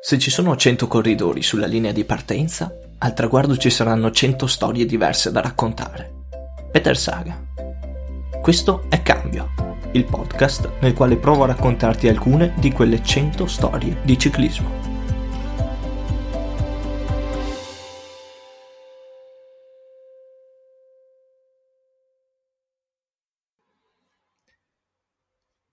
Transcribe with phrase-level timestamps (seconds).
[0.00, 4.86] Se ci sono 100 corridori sulla linea di partenza, al traguardo ci saranno 100 storie
[4.86, 6.26] diverse da raccontare.
[6.70, 7.44] Peter Saga.
[8.40, 9.50] Questo è Cambio,
[9.92, 14.70] il podcast nel quale provo a raccontarti alcune di quelle 100 storie di ciclismo.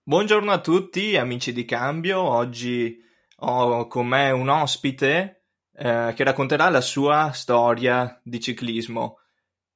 [0.02, 3.04] Buongiorno a tutti amici di Cambio, oggi
[3.38, 9.20] ho con me un ospite eh, che racconterà la sua storia di ciclismo.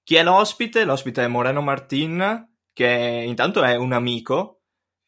[0.04, 0.86] Chi è l'ospite?
[0.86, 4.62] L'ospite è Moreno Martin, che intanto è un amico,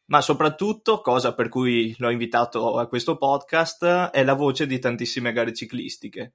[0.06, 5.32] ma soprattutto, cosa per cui l'ho invitato a questo podcast, è la voce di tantissime
[5.32, 6.34] gare ciclistiche.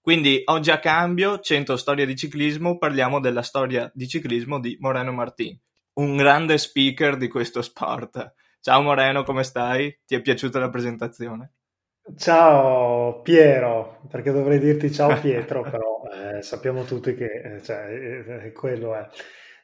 [0.00, 5.10] Quindi oggi a cambio, 100 storie di ciclismo, parliamo della storia di ciclismo di Moreno
[5.10, 5.58] Martin,
[5.94, 8.34] un grande speaker di questo sport.
[8.60, 10.02] Ciao Moreno, come stai?
[10.06, 11.55] Ti è piaciuta la presentazione?
[12.14, 18.52] Ciao Piero, perché dovrei dirti ciao Pietro, però eh, sappiamo tutti che eh, cioè, eh,
[18.52, 19.08] quello è.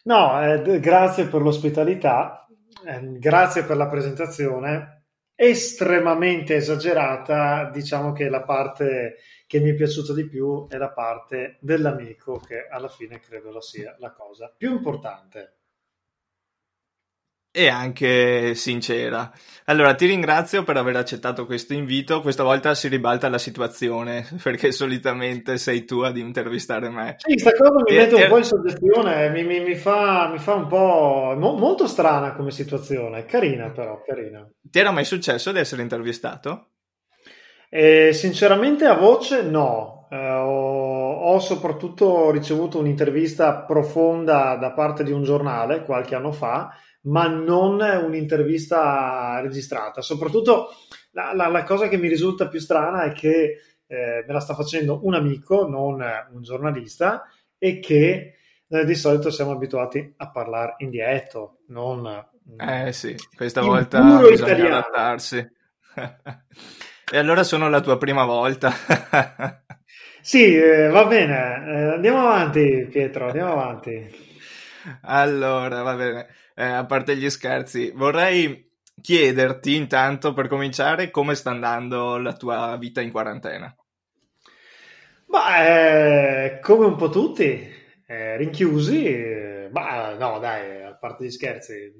[0.05, 2.45] No, eh, grazie per l'ospitalità,
[2.85, 5.05] eh, grazie per la presentazione,
[5.37, 11.59] estremamente esagerata, diciamo che la parte che mi è piaciuta di più è la parte
[11.61, 15.59] dell'amico, che alla fine credo sia la cosa più importante
[17.55, 19.31] e anche sincera.
[19.67, 22.23] Allora, ti ringrazio per aver accettato questo invito.
[22.23, 27.17] Questa volta si ribalta la situazione, perché solitamente sei tu ad intervistare me.
[27.19, 30.55] Sì, questa cosa mi mette un po' in soggezione, mi, mi, mi, fa, mi fa,
[30.55, 34.49] un po' mo, molto strana come situazione, carina però, carina.
[34.63, 36.69] Ti era mai successo di essere intervistato?
[37.69, 45.13] Eh, sinceramente a voce no, eh, ho, ho soprattutto ricevuto un'intervista profonda da parte di
[45.13, 46.71] un giornale qualche anno fa
[47.03, 50.03] ma non un'intervista registrata.
[50.03, 50.69] Soprattutto
[51.13, 54.55] la, la, la, cosa che mi risulta più strana è che eh, me la sta
[54.55, 57.25] facendo un amico, non un giornalista,
[57.59, 58.35] e che
[58.69, 62.31] eh, di solito siamo abituati a parlare in dietto, non...
[62.57, 64.77] Eh sì, questa volta bisogna italiano.
[64.77, 65.37] adattarsi.
[67.13, 68.73] e allora sono la tua prima volta.
[70.21, 71.35] sì, eh, va bene,
[71.67, 74.31] eh, andiamo avanti Pietro, andiamo avanti.
[75.03, 78.71] Allora, va bene eh, a parte gli scherzi, vorrei
[79.01, 83.75] chiederti intanto per cominciare come sta andando la tua vita in quarantena.
[85.27, 87.71] Ma eh, come un po' tutti,
[88.07, 91.91] eh, rinchiusi, ma no dai, a parte gli scherzi,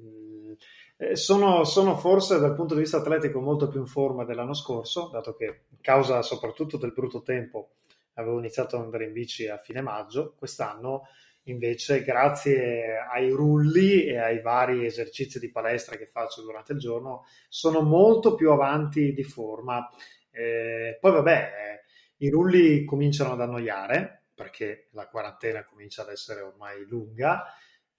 [0.97, 5.09] eh, sono, sono, forse dal punto di vista atletico molto più in forma dell'anno scorso,
[5.11, 7.71] dato che causa soprattutto del brutto tempo
[8.13, 11.07] avevo iniziato ad andare in bici a fine maggio, quest'anno
[11.47, 17.25] Invece, grazie ai rulli e ai vari esercizi di palestra che faccio durante il giorno,
[17.49, 19.89] sono molto più avanti di forma.
[20.31, 26.41] Eh, poi, vabbè, eh, i rulli cominciano ad annoiare perché la quarantena comincia ad essere
[26.41, 27.43] ormai lunga.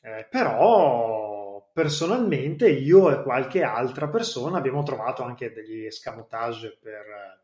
[0.00, 7.42] Eh, però personalmente io e qualche altra persona abbiamo trovato anche degli escamotage per,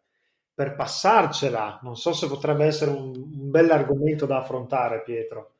[0.55, 1.81] per passarcela.
[1.83, 5.55] Non so se potrebbe essere un, un bell'argomento da affrontare, Pietro.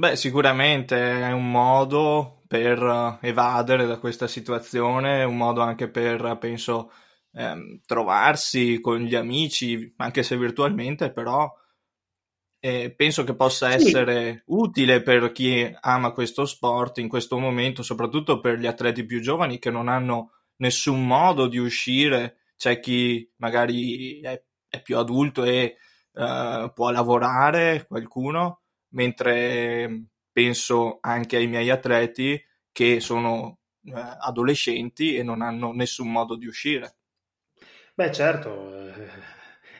[0.00, 6.38] Beh, sicuramente è un modo per eh, evadere da questa situazione, un modo anche per,
[6.40, 6.90] penso,
[7.32, 11.52] ehm, trovarsi con gli amici, anche se virtualmente, però
[12.60, 14.42] eh, penso che possa essere sì.
[14.46, 19.58] utile per chi ama questo sport in questo momento, soprattutto per gli atleti più giovani
[19.58, 22.38] che non hanno nessun modo di uscire.
[22.56, 25.76] C'è chi magari è, è più adulto e
[26.12, 28.59] uh, può lavorare, qualcuno,
[28.90, 32.40] mentre penso anche ai miei atleti
[32.72, 36.96] che sono eh, adolescenti e non hanno nessun modo di uscire.
[37.94, 39.08] Beh, certo, eh,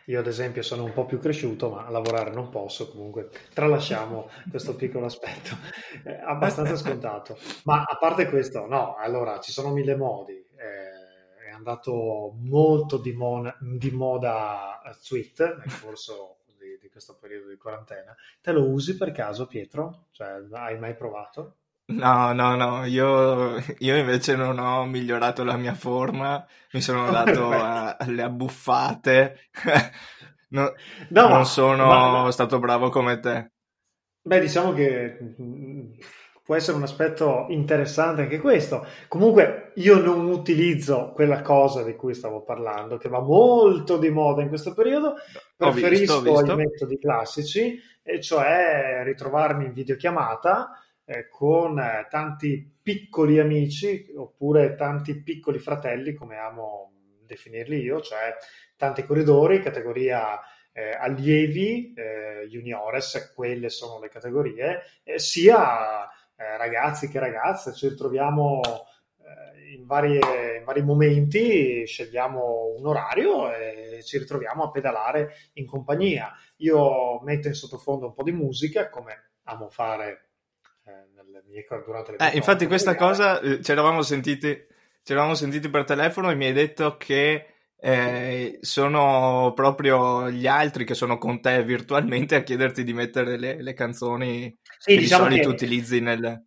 [0.06, 4.74] io ad esempio sono un po' più cresciuto, ma lavorare non posso, comunque tralasciamo questo
[4.74, 5.56] piccolo aspetto,
[6.04, 7.38] è abbastanza scontato.
[7.64, 10.32] Ma a parte questo, no, allora ci sono mille modi.
[10.34, 16.39] Eh, è andato molto di, mon- di moda Swift nel corso
[17.00, 18.14] questo periodo di quarantena.
[18.42, 20.08] Te lo usi per caso, Pietro?
[20.10, 21.56] Cioè, hai mai provato?
[21.86, 27.50] No, no, no, io, io invece non ho migliorato la mia forma, mi sono dato
[27.50, 29.48] a, alle abbuffate,
[30.50, 30.72] no,
[31.08, 32.30] no, non sono ma...
[32.30, 33.50] stato bravo come te.
[34.22, 35.34] Beh, diciamo che
[36.42, 38.86] può essere un aspetto interessante anche questo.
[39.08, 44.42] Comunque io non utilizzo quella cosa di cui stavo parlando, che va molto di moda
[44.42, 45.14] in questo periodo,
[45.56, 46.52] preferisco visto, visto.
[46.52, 50.70] i metodi classici, e cioè ritrovarmi in videochiamata
[51.04, 56.92] eh, con eh, tanti piccoli amici oppure tanti piccoli fratelli, come amo
[57.24, 58.34] definirli io, cioè
[58.76, 60.40] tanti corridori, categoria
[60.72, 66.08] eh, allievi, eh, juniores, quelle sono le categorie, eh, sia
[66.40, 73.54] eh, ragazzi che ragazze, ci ritroviamo eh, in, varie, in, vari momenti, scegliamo un orario
[73.54, 76.32] e ci ritroviamo a pedalare in compagnia.
[76.56, 80.28] Io metto in sottofondo un po' di musica, come amo fare
[80.84, 84.66] nelle mie, durante le mie Infatti questa cosa ci eravamo sentiti
[85.02, 87.46] ci eravamo sentiti per telefono e mi hai detto che
[87.82, 93.62] eh, sono proprio gli altri che sono con te virtualmente a chiederti di mettere le,
[93.62, 96.44] le canzoni sì, che diciamo di solito che, utilizzi nel...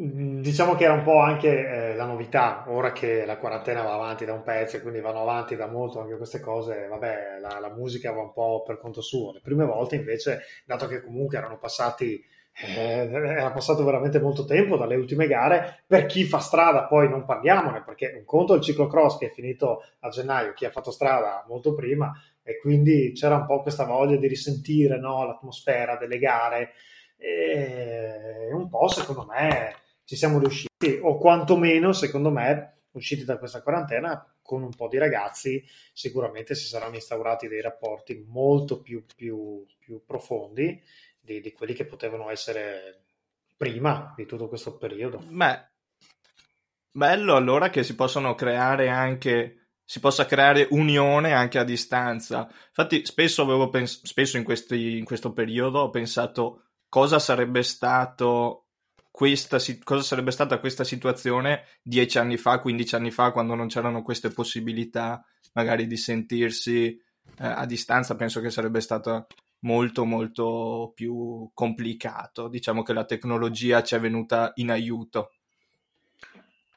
[0.00, 3.94] Mm, diciamo che era un po' anche eh, la novità, ora che la quarantena va
[3.94, 7.58] avanti da un pezzo e quindi vanno avanti da molto anche queste cose, vabbè, la,
[7.58, 9.32] la musica va un po' per conto suo.
[9.32, 12.22] Le prime volte invece, dato che comunque erano passati
[12.58, 15.82] eh, era passato veramente molto tempo dalle ultime gare.
[15.86, 19.30] Per chi fa strada, poi non parliamone, perché un conto è il ciclocross che è
[19.30, 22.12] finito a gennaio, chi ha fatto strada molto prima,
[22.42, 26.72] e quindi c'era un po' questa voglia di risentire no, l'atmosfera delle gare.
[27.18, 29.74] E un po', secondo me,
[30.04, 34.96] ci siamo riusciti, o quantomeno, secondo me, usciti da questa quarantena con un po' di
[34.96, 35.62] ragazzi,
[35.92, 40.80] sicuramente si saranno instaurati dei rapporti molto più, più, più profondi
[41.26, 43.02] di, di quelli che potevano essere
[43.56, 45.22] prima di tutto questo periodo.
[45.28, 45.68] Beh,
[46.90, 52.48] bello allora che si possono creare anche si possa creare unione anche a distanza.
[52.66, 58.66] Infatti, spesso, avevo pens- spesso in, questi, in, questo periodo ho pensato cosa sarebbe stato
[59.12, 64.02] questa, cosa sarebbe stata questa situazione dieci anni fa, 15 anni fa, quando non c'erano
[64.02, 68.16] queste possibilità magari di sentirsi eh, a distanza.
[68.16, 69.24] Penso che sarebbe stata
[69.66, 72.48] molto molto più complicato.
[72.48, 75.32] Diciamo che la tecnologia ci è venuta in aiuto.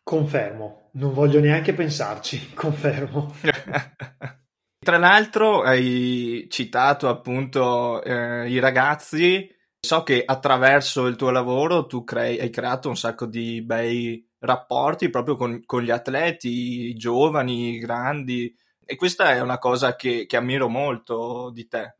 [0.03, 3.33] Confermo, non voglio neanche pensarci, confermo.
[4.81, 9.47] Tra l'altro hai citato appunto eh, i ragazzi,
[9.80, 15.09] so che attraverso il tuo lavoro tu crei, hai creato un sacco di bei rapporti
[15.09, 20.25] proprio con, con gli atleti, i giovani, i grandi, e questa è una cosa che,
[20.25, 21.98] che ammiro molto di te.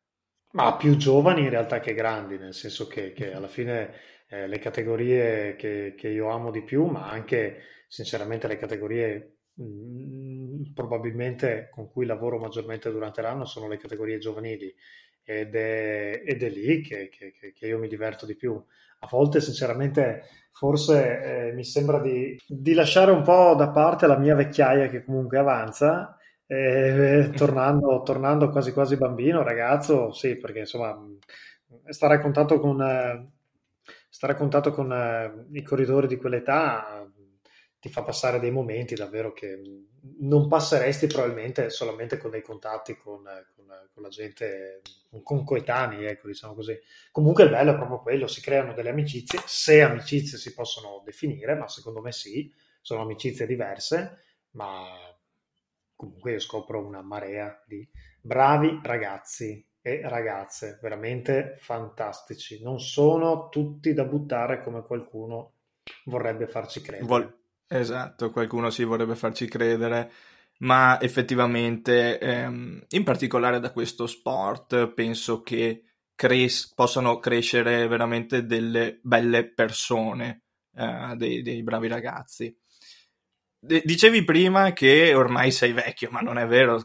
[0.52, 3.94] Ma più giovani in realtà che grandi, nel senso che, che alla fine
[4.30, 9.64] eh, le categorie che, che, io amo di più, ma anche sinceramente le categorie mh,
[9.64, 14.74] mm, probabilmente con cui lavoro maggiormente durante l'anno sono le categorie giovanili
[15.24, 18.60] ed è, ed è lì che, che, io mi diverto di più.
[19.02, 24.18] A volte sinceramente forse eh, mi sembra di, di lasciare un po' da parte la
[24.18, 26.19] mia vecchiaia che comunque avanza
[26.52, 30.98] eh, tornando, tornando, quasi quasi bambino, ragazzo, sì, perché insomma
[31.90, 33.30] stare a contatto con,
[34.10, 37.08] stare a contatto con eh, i corridori di quell'età
[37.80, 39.62] ti fa passare dei momenti davvero che
[40.22, 43.24] non passeresti probabilmente solamente con dei contatti con,
[43.56, 44.82] con, con la gente,
[45.24, 46.78] con coetanei, ecco, diciamo così.
[47.12, 51.56] Comunque il bello è proprio quello, si creano delle amicizie, se amicizie si possono definire,
[51.56, 52.52] ma secondo me sì,
[52.82, 54.84] sono amicizie diverse, ma
[56.00, 57.86] comunque io scopro una marea di
[58.22, 62.62] bravi ragazzi e ragazze veramente fantastici.
[62.64, 65.56] Non sono tutti da buttare come qualcuno
[66.06, 67.06] vorrebbe farci credere.
[67.06, 67.38] Vol-
[67.68, 70.10] esatto, qualcuno si vorrebbe farci credere,
[70.60, 75.84] ma effettivamente, ehm, in particolare da questo sport, penso che
[76.16, 80.44] cres- possano crescere veramente delle belle persone,
[80.76, 82.58] eh, dei, dei bravi ragazzi.
[83.62, 86.82] Dicevi prima che ormai sei vecchio, ma non è vero,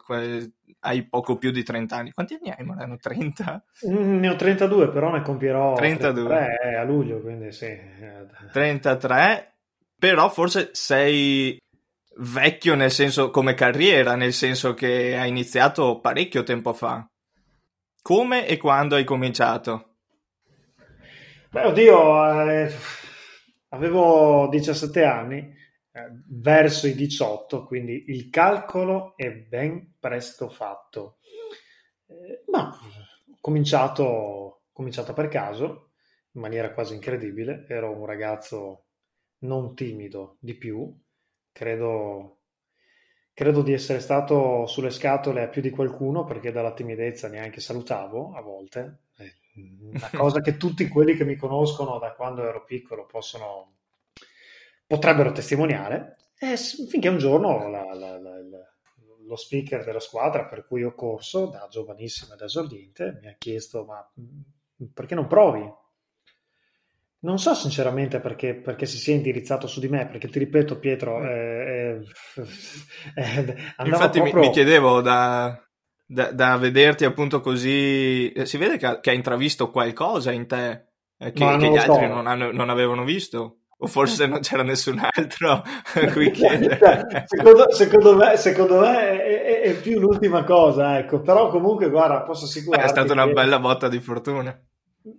[0.80, 2.12] hai poco più di 30 anni.
[2.12, 2.96] Quanti anni hai, Moreno?
[2.96, 3.64] 30?
[3.88, 6.26] Mm, ne ho 32, però ne compierò 32.
[6.26, 7.78] 33 a luglio, quindi sì.
[8.52, 9.54] 33,
[9.96, 11.56] però forse sei
[12.16, 17.06] vecchio nel senso come carriera, nel senso che hai iniziato parecchio tempo fa.
[18.02, 19.94] Come e quando hai cominciato?
[21.50, 22.74] Beh, oddio, eh,
[23.68, 25.63] avevo 17 anni eh,
[26.26, 31.18] verso i 18, quindi il calcolo è ben presto fatto.
[32.06, 35.92] Eh, ma ho cominciato, cominciato per caso,
[36.32, 38.86] in maniera quasi incredibile, ero un ragazzo
[39.40, 40.92] non timido di più,
[41.52, 42.40] credo,
[43.32, 48.34] credo di essere stato sulle scatole a più di qualcuno perché dalla timidezza neanche salutavo
[48.34, 49.34] a volte, eh,
[49.80, 53.73] una cosa che tutti quelli che mi conoscono da quando ero piccolo possono
[54.86, 58.38] potrebbero testimoniare, eh, finché un giorno la, la, la,
[59.26, 63.84] lo speaker della squadra per cui ho corso, da giovanissimo ed esordiente, mi ha chiesto
[63.84, 65.82] ma mm, perché non provi?
[67.20, 71.20] Non so sinceramente perché, perché, si sia indirizzato su di me, perché ti ripeto Pietro,
[71.20, 71.24] mm.
[71.24, 72.02] eh,
[73.14, 74.40] eh, infatti proprio...
[74.40, 75.58] mi, mi, chiedevo da,
[76.04, 80.46] da, da, vederti appunto così, eh, si vede che ha, che ha intravisto qualcosa in
[80.46, 81.92] te eh, che, che gli so.
[81.92, 83.60] altri non, hanno, non avevano visto?
[83.78, 87.24] O forse non c'era nessun altro a cui chiedere.
[87.26, 91.20] secondo, secondo, me, secondo me è, è, più l'ultima cosa, ecco.
[91.20, 92.86] Però comunque, guarda, posso assicurarti...
[92.86, 93.32] È stata una che...
[93.32, 94.58] bella botta di fortuna.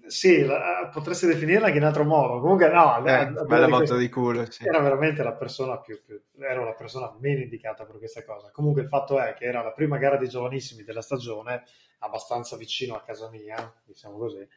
[0.07, 2.39] Sì, la, potresti definirla anche in altro modo.
[2.39, 4.49] Comunque, no, eh, bella botta questo, di culo.
[4.49, 4.65] Sì.
[4.65, 8.49] Era veramente la persona più, più, ero la persona meno indicata per questa cosa.
[8.51, 11.65] Comunque, il fatto è che era la prima gara di giovanissimi della stagione,
[11.99, 14.47] abbastanza vicino a casa mia, diciamo così.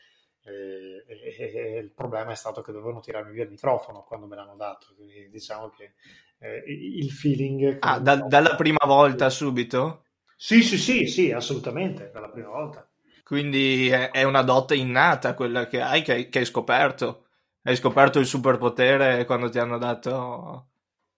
[0.48, 4.36] E, e, e il problema è stato che dovevano tirarmi via il microfono quando me
[4.36, 4.88] l'hanno dato.
[4.96, 5.92] Quindi, diciamo che
[6.38, 7.78] eh, il feeling.
[7.80, 10.04] Ah, da, dalla prima volta subito?
[10.36, 12.88] Sì, sì, sì, sì, assolutamente, dalla prima volta.
[13.24, 17.26] Quindi è, è una dote innata quella che hai, che, che, hai scoperto.
[17.62, 20.68] Hai scoperto il superpotere quando ti hanno dato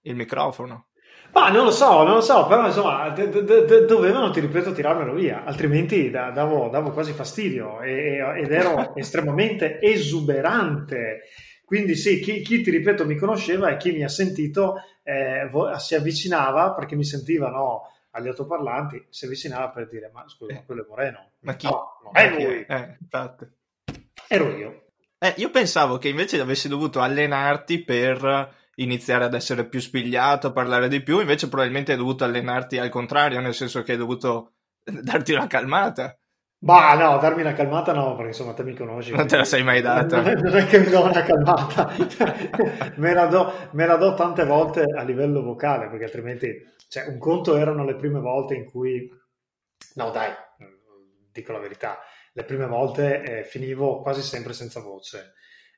[0.02, 0.88] il microfono.
[1.32, 4.72] Ma non lo so, non lo so, però insomma d- d- d- dovevano, ti ripeto,
[4.72, 11.22] tirarmelo via, altrimenti da- davo, davo, quasi fastidio e- ed ero estremamente esuberante.
[11.64, 15.94] Quindi sì, chi, chi, ti ripeto mi conosceva e chi mi ha sentito eh, si
[15.94, 20.87] avvicinava perché mi sentivano agli altoparlanti, si avvicinava per dire ma scusa, ma quello è
[20.88, 21.30] Moreno.
[21.40, 21.66] Ma chi?
[21.66, 22.64] No, non è lui.
[22.68, 23.46] Eh, infatti.
[24.26, 24.84] Ero io.
[25.18, 30.52] Eh, io pensavo che invece avessi dovuto allenarti per iniziare ad essere più spigliato, a
[30.52, 34.52] parlare di più, invece probabilmente hai dovuto allenarti al contrario, nel senso che hai dovuto
[34.84, 36.14] darti una calmata.
[36.62, 39.12] Ma no, darmi una calmata no, perché insomma te mi conosci.
[39.12, 40.20] Non te la sei mai data.
[40.20, 41.90] Non è, che mi do una calmata,
[42.96, 46.49] me, la do, me la do tante volte a livello vocale, perché altrimenti
[46.88, 49.10] cioè, un conto erano le prime volte in cui,
[49.94, 50.32] no dai,
[51.32, 51.99] dico la verità,
[52.32, 55.32] le prime volte eh, finivo quasi sempre senza voce,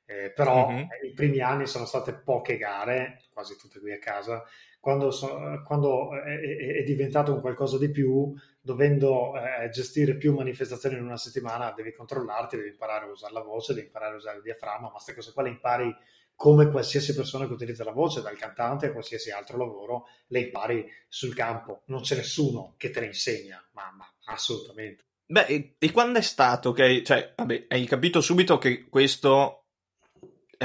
[0.04, 0.86] eh, però mm-hmm.
[1.04, 4.44] i primi anni sono state poche gare, quasi tutte qui a casa,
[4.80, 6.40] quando, so, quando è,
[6.78, 11.92] è, diventato un qualcosa di più, dovendo eh, gestire più manifestazioni in una settimana, devi
[11.92, 15.14] controllarti, devi imparare a usare la voce, devi imparare a usare il diaframma, ma queste
[15.14, 15.96] cose qua le impari
[16.34, 20.84] come qualsiasi persona che utilizza la voce, dal cantante a qualsiasi altro lavoro, le impari
[21.06, 21.82] sul campo.
[21.86, 25.04] Non c'è nessuno che te le insegna, ma, ma assolutamente.
[25.24, 29.61] Beh, e, e, quando è stato che, cioè, vabbè, hai capito subito che questo,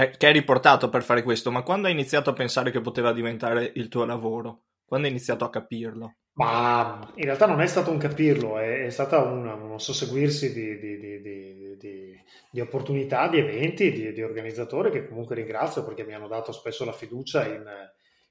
[0.06, 3.72] che eri portato per fare questo, ma quando hai iniziato a pensare che poteva diventare
[3.76, 4.64] il tuo lavoro?
[4.86, 6.16] Quando hai iniziato a capirlo?
[6.38, 10.78] Ma in realtà non è stato un capirlo, è, è stato un, un susseguirsi di,
[10.78, 11.22] di, di,
[11.78, 16.86] di, di opportunità, di eventi, di, organizzatori che comunque ringrazio perché mi hanno dato spesso
[16.86, 17.66] la fiducia in,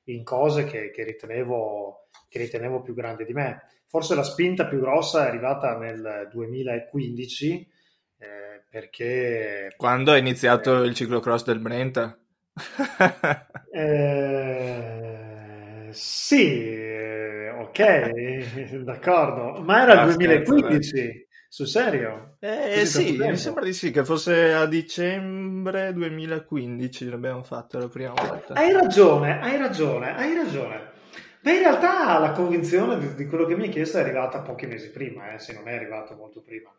[0.04, 3.62] in cose che, che, ritenevo, che ritenevo più grandi di me.
[3.88, 7.70] Forse la spinta più grossa è arrivata nel 2015
[8.18, 9.73] eh, perché...
[9.76, 12.18] Quando è iniziato eh, il ciclocross del Brenta?
[13.73, 15.06] eh,
[15.90, 16.76] sì,
[17.58, 22.37] ok, d'accordo, ma era il 2015, sul serio?
[22.40, 28.12] Eh sì, mi sembra di sì, che fosse a dicembre 2015 l'abbiamo fatto la prima
[28.12, 28.54] volta.
[28.54, 30.94] Hai ragione, hai ragione, hai ragione.
[31.40, 34.66] Beh, in realtà la convinzione di, di, quello che mi hai chiesto è arrivata pochi
[34.66, 36.70] mesi prima, eh, se non è arrivato molto prima.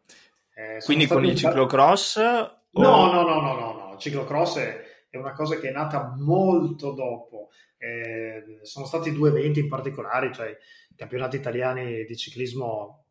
[0.58, 2.18] Eh, Quindi con il ciclocross?
[2.18, 2.82] O...
[2.82, 6.16] No, no, no, no, no, no, il ciclocross è, è una cosa che è nata
[6.18, 7.50] molto dopo.
[7.78, 13.06] Eh, sono stati due eventi in particolare, cioè i campionati italiani di ciclismo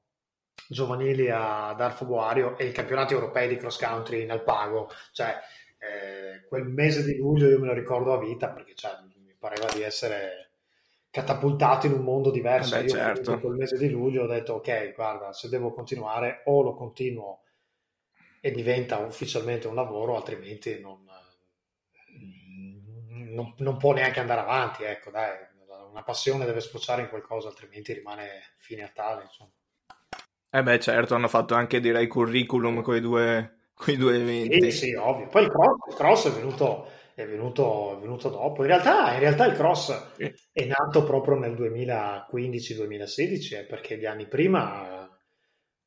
[0.68, 4.90] giovanili ad Arfo Boario e i campionati europei di cross country in Alpago.
[5.12, 5.36] Cioè,
[5.78, 8.90] eh, quel mese di luglio io me lo ricordo a vita perché cioè,
[9.24, 10.45] mi pareva di essere
[11.16, 12.76] catapultato in un mondo diverso.
[12.76, 13.40] Beh, io certo.
[13.40, 17.44] quel mese di luglio ho detto ok, guarda, se devo continuare o lo continuo
[18.38, 21.08] e diventa ufficialmente un lavoro, altrimenti non,
[23.32, 25.34] non, non, può neanche andare avanti, ecco, dai,
[25.90, 29.50] una passione deve sfociare in qualcosa, altrimenti rimane fine a tale, insomma.
[30.50, 34.70] Eh beh, certo, hanno fatto anche, direi, curriculum con i due, due eventi.
[34.70, 35.28] Sì, sì, ovvio.
[35.28, 38.60] Poi il cross, il cross è, venuto, è, venuto, è, venuto, dopo.
[38.60, 40.30] In realtà, in realtà il cross sì.
[40.52, 45.08] è nato proprio nel 2015-2016, eh, perché gli anni prima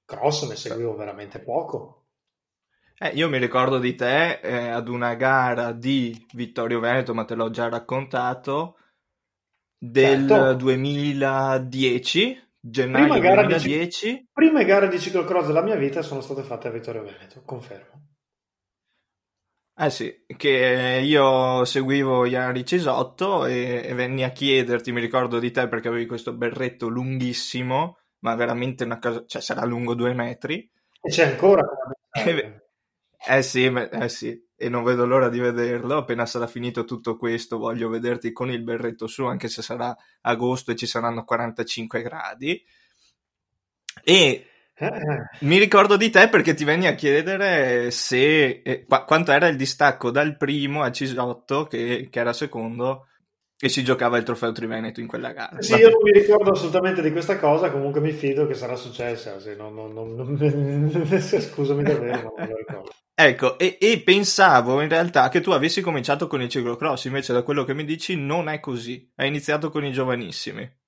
[0.05, 2.07] cross ne seguivo veramente poco.
[2.98, 7.36] Eh, io mi ricordo di te eh, ad una gara di Vittorio Veneto, ma te
[7.36, 8.77] l'ho già raccontato,
[9.77, 10.55] del certo.
[10.55, 14.12] 2010, gennaio prima 2010.
[14.12, 18.17] Di, prime gare di ciclocross della mia vita sono state fatte a Vittorio Veneto, confermo.
[19.81, 25.51] Eh sì, che io seguivo Iari Cesotto e, e venni a chiederti, mi ricordo di
[25.51, 30.69] te perché avevi questo berretto lunghissimo, ma veramente una cosa, cioè sarà lungo due metri.
[31.01, 31.65] E c'è ancora.
[33.25, 35.95] Eh sì, eh sì, e non vedo l'ora di vederlo.
[35.95, 40.71] Appena sarà finito tutto questo, voglio vederti con il berretto su, anche se sarà agosto
[40.71, 42.62] e ci saranno 45 gradi.
[44.03, 44.45] E
[45.41, 49.55] mi ricordo di te perché ti venni a chiedere se eh, qu- quanto era il
[49.55, 53.07] distacco dal primo a Cisotto, che, che, era secondo,
[53.59, 55.62] e si giocava il trofeo Triveneto in quella gara.
[55.62, 59.39] Sì, io non mi ricordo assolutamente di questa cosa, comunque mi fido che sarà successa.
[59.39, 60.38] Se non, non, non,
[61.19, 62.91] scusami davvero, ma non lo ricordo.
[63.13, 67.43] Ecco, e, e, pensavo in realtà che tu avessi cominciato con il ciclocross, invece da
[67.43, 69.12] quello che mi dici non è così.
[69.15, 70.78] Hai iniziato con i giovanissimi.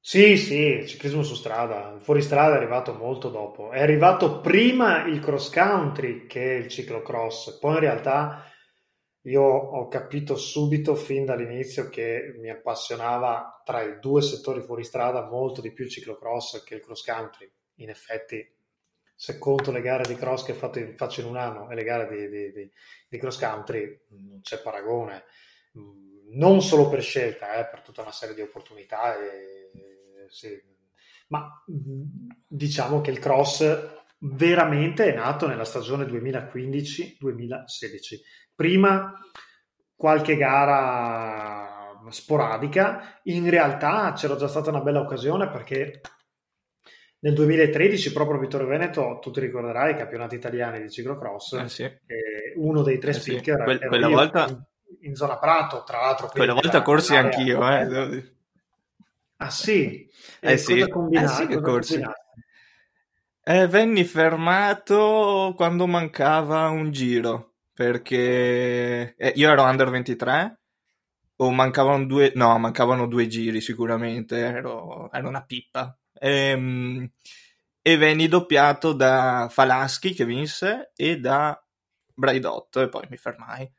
[0.00, 1.98] Sì, sì, ciclismo su strada.
[2.00, 3.70] Fuori strada è arrivato molto dopo.
[3.70, 7.58] È arrivato prima il cross country che il ciclocross.
[7.58, 8.44] Poi in realtà
[9.22, 15.28] io ho capito subito fin dall'inizio che mi appassionava tra i due settori fuori strada
[15.28, 17.50] molto di più il ciclocross che il cross country.
[17.80, 18.56] In effetti
[19.14, 22.28] se conto le gare di cross che faccio in un anno e le gare di,
[22.28, 22.70] di, di,
[23.08, 25.24] di, cross country, non c'è paragone,
[26.30, 29.57] non solo per scelta, eh, per tutta una serie di opportunità, e,
[30.28, 30.50] sì.
[31.28, 31.50] ma
[32.46, 38.20] diciamo che il cross veramente è nato nella stagione 2015-2016.
[38.54, 39.12] Prima
[39.94, 46.00] qualche gara sporadica, in realtà c'era già stata una bella occasione perché
[47.20, 51.90] nel 2013, proprio Vittorio Veneto, tu ti ricorderai, i campionati italiani di ciclocross, eh sì.
[52.56, 53.64] uno dei tre eh speaker sì.
[53.64, 54.46] que- quella volta...
[54.48, 54.64] In,
[55.00, 56.28] in, zona Prato, tra l'altro.
[56.28, 58.36] Quella volta corsi anch'io, eh.
[59.40, 60.08] Ah sì?
[60.40, 60.74] Eh, sì.
[60.74, 61.26] Cosa combinato?
[61.26, 62.02] Eh sì che corsi.
[63.44, 70.60] Eh, venni fermato quando mancava un giro, perché eh, io ero under 23
[71.36, 77.10] o mancavano due, no, mancavano due giri sicuramente, ero, ero una pippa e, ehm,
[77.80, 81.58] e venni doppiato da Falaschi che vinse e da
[82.12, 83.70] Braidotto e poi mi fermai.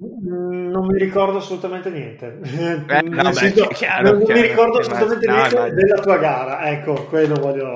[0.00, 2.38] Mm, non mi ricordo assolutamente niente.
[2.88, 5.80] Eh, no, beh, senso, chiaro, non chiaro, mi ricordo assolutamente no, niente immagino.
[5.80, 6.70] della tua gara.
[6.70, 7.66] Ecco, quello voglio.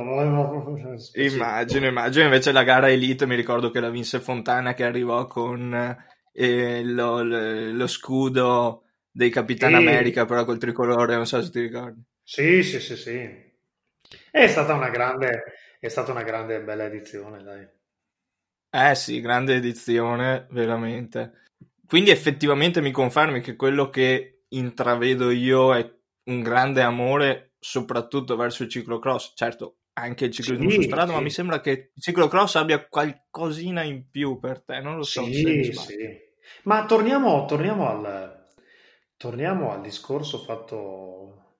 [1.14, 2.24] Immagino, immagino.
[2.24, 5.96] Invece la gara Elite mi ricordo che la vinse Fontana che arrivò con
[6.32, 9.76] eh, lo, lo, lo, scudo dei Capitan e...
[9.76, 12.02] America, però col tricolore, non so se ti ricordi.
[12.22, 13.50] Sì, sì, sì, sì.
[14.30, 15.44] È stata una grande,
[15.80, 17.66] è stata una grande bella edizione, dai.
[18.74, 21.40] Eh sì, grande edizione, veramente.
[21.92, 25.94] Quindi effettivamente mi confermi che quello che intravedo io è
[26.31, 29.35] un grande amore soprattutto verso il ciclocross.
[29.35, 31.12] Certo, anche il ciclismo sì, su strada, sì.
[31.12, 35.22] ma mi sembra che il ciclocross abbia qualcosina in più per te, non lo so.
[35.24, 36.18] Sì, sì.
[36.62, 38.48] Ma torniamo, torniamo, al,
[39.18, 41.59] torniamo al discorso fatto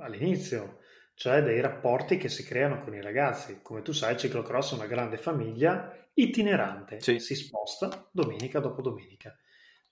[0.00, 0.80] all'inizio,
[1.14, 3.60] cioè dei rapporti che si creano con i ragazzi.
[3.62, 7.18] Come tu sai, il ciclocross è una grande famiglia itinerante, sì.
[7.18, 9.36] si sposta domenica dopo domenica.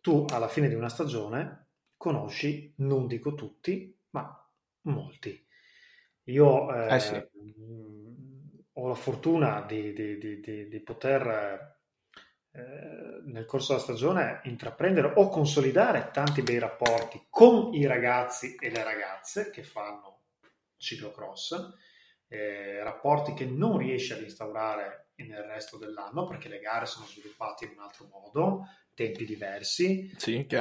[0.01, 4.51] Tu alla fine di una stagione conosci, non dico tutti, ma
[4.83, 5.47] molti.
[6.25, 7.23] Io eh, eh sì.
[8.73, 11.77] ho la fortuna di, di, di, di poter
[12.51, 18.71] eh, nel corso della stagione intraprendere o consolidare tanti bei rapporti con i ragazzi e
[18.71, 20.23] le ragazze che fanno
[20.77, 21.75] ciclocross,
[22.29, 27.65] eh, rapporti che non riesci ad instaurare nel resto dell'anno perché le gare sono sviluppate
[27.65, 30.57] in un altro modo, tempi diversi sì, eh,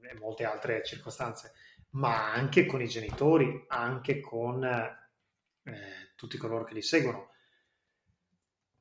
[0.00, 1.52] e molte altre circostanze,
[1.90, 7.30] ma anche con i genitori, anche con eh, tutti coloro che li seguono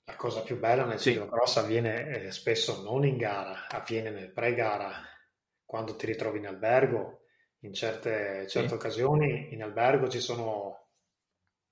[0.09, 1.11] la cosa più bella nel sì.
[1.11, 4.91] ciclocross avviene eh, spesso non in gara, avviene nel pre-gara,
[5.63, 7.25] quando ti ritrovi in albergo.
[7.63, 8.73] In certe, certe sì.
[8.73, 10.87] occasioni in albergo ci sono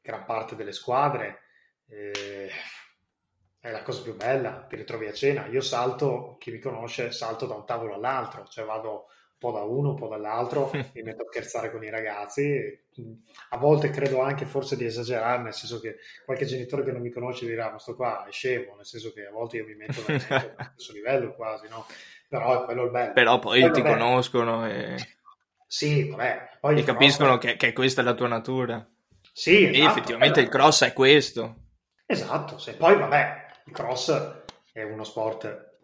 [0.02, 1.47] gran parte delle squadre,
[1.90, 2.50] eh,
[3.60, 5.48] è la cosa più bella, ti ritrovi a cena.
[5.48, 9.64] Io salto, chi mi conosce, salto da un tavolo all'altro, cioè vado un po' da
[9.64, 12.86] uno, un po' dall'altro, mi metto a scherzare con i ragazzi.
[13.50, 17.12] A volte credo anche forse di esagerare, nel senso che qualche genitore che non mi
[17.12, 20.02] conosce dirà: Ma sto qua è scemo, nel senso che a volte io mi metto
[20.06, 21.86] allo stesso livello quasi, no?
[22.30, 23.14] Però è quello il bello.
[23.14, 23.98] Però poi quello ti bello.
[23.98, 24.96] conoscono e.
[25.68, 26.58] Sì, vabbè.
[26.62, 28.88] Poi e capiscono che, che, questa è la tua natura.
[29.34, 31.67] Sì, esatto, effettivamente il cross è questo.
[32.10, 34.42] Esatto, se poi vabbè, il cross
[34.72, 35.80] è uno sport,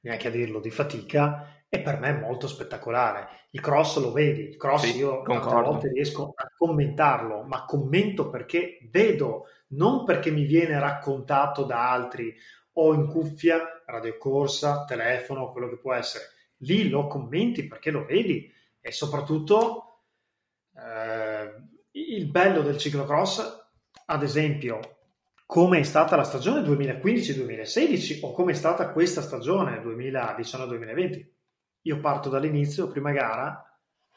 [0.00, 3.48] neanche a dirlo, di fatica, e per me è molto spettacolare.
[3.50, 8.30] Il cross lo vedi, il cross sì, io tante volte riesco a commentarlo, ma commento
[8.30, 12.34] perché vedo, non perché mi viene raccontato da altri
[12.74, 16.24] o in cuffia, radiocorsa, telefono, quello che può essere.
[16.58, 18.50] Lì lo commenti perché lo vedi
[18.80, 20.04] e soprattutto
[20.74, 21.54] eh,
[21.90, 23.63] il bello del ciclocross,
[24.06, 24.80] ad esempio,
[25.46, 31.26] come è stata la stagione 2015-2016 o come è stata questa stagione 2019-2020.
[31.82, 33.62] Io parto dall'inizio, prima gara,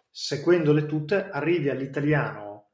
[0.10, 2.72] seguendole tutte, arrivi all'italiano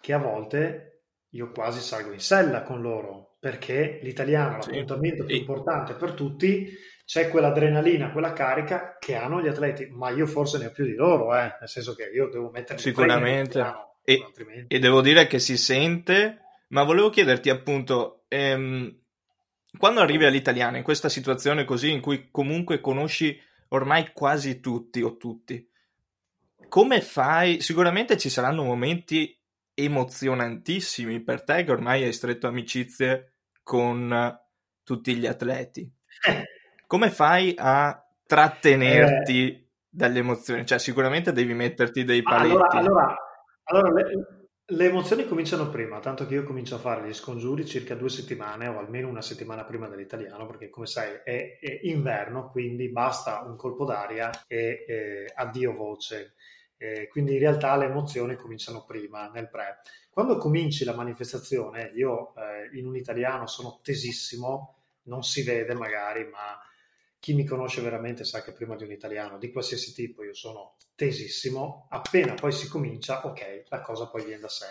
[0.00, 4.70] che a volte io quasi salgo in sella con loro perché l'italiano, sì.
[4.70, 6.72] l'appuntamento più importante per tutti,
[7.04, 10.94] c'è quell'adrenalina, quella carica che hanno gli atleti, ma io forse ne ho più di
[10.94, 11.56] loro, eh?
[11.58, 13.60] nel senso che io devo mettere sicuramente
[14.04, 14.32] e,
[14.68, 19.00] e, devo dire che si sente, ma volevo chiederti appunto ehm,
[19.78, 25.16] quando arrivi all'italiano in questa situazione così in cui comunque conosci ormai quasi tutti o
[25.16, 25.68] tutti,
[26.68, 27.60] come fai?
[27.60, 29.38] Sicuramente ci saranno momenti
[29.74, 34.38] emozionantissimi per te che ormai hai stretto amicizie con
[34.82, 35.90] tutti gli atleti.
[36.86, 39.68] Come fai a trattenerti eh.
[39.88, 40.66] dalle emozioni?
[40.66, 42.50] Cioè, sicuramente devi metterti dei paletti.
[42.50, 43.16] Allora, allora,
[43.64, 47.94] allora le, le, emozioni cominciano prima, tanto che io comincio a fare gli scongiuri circa
[47.94, 52.90] due settimane o almeno una settimana prima dell'italiano, perché come sai è, è inverno, quindi
[52.90, 56.34] basta un colpo d'aria e, e addio voce.
[56.76, 59.82] Eh, quindi in realtà le emozioni cominciano prima, nel pre.
[60.10, 66.24] Quando cominci la manifestazione, io eh, in un italiano sono tesissimo, non si vede magari,
[66.24, 66.58] ma
[67.22, 70.74] chi mi conosce veramente sa che prima di un italiano di qualsiasi tipo io sono
[70.96, 74.66] tesissimo, appena poi si comincia, ok, la cosa poi viene da sé.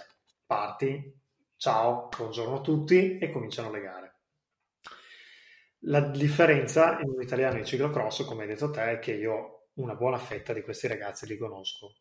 [0.46, 1.18] Parti,
[1.56, 4.16] ciao, buongiorno a tutti e cominciano le gare.
[5.86, 9.96] La differenza in un italiano di ciclocross, come hai detto te, è che io una
[9.96, 11.96] buona fetta di questi ragazzi li conosco.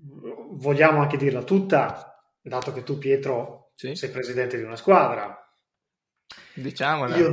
[0.00, 3.94] Vogliamo anche dirla tutta, dato che tu Pietro sì.
[3.94, 5.36] sei presidente di una squadra.
[6.54, 7.16] Diciamola.
[7.18, 7.32] Io,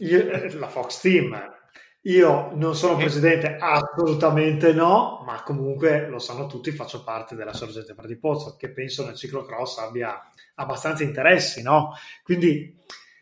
[0.00, 1.62] io, la Fox Team.
[2.06, 7.94] Io non sono presidente, assolutamente no, ma comunque lo sanno tutti, faccio parte della sorgente
[7.94, 10.20] Pradipozzo, che penso nel ciclocross abbia
[10.56, 11.94] abbastanza interessi, no?
[12.22, 12.78] Quindi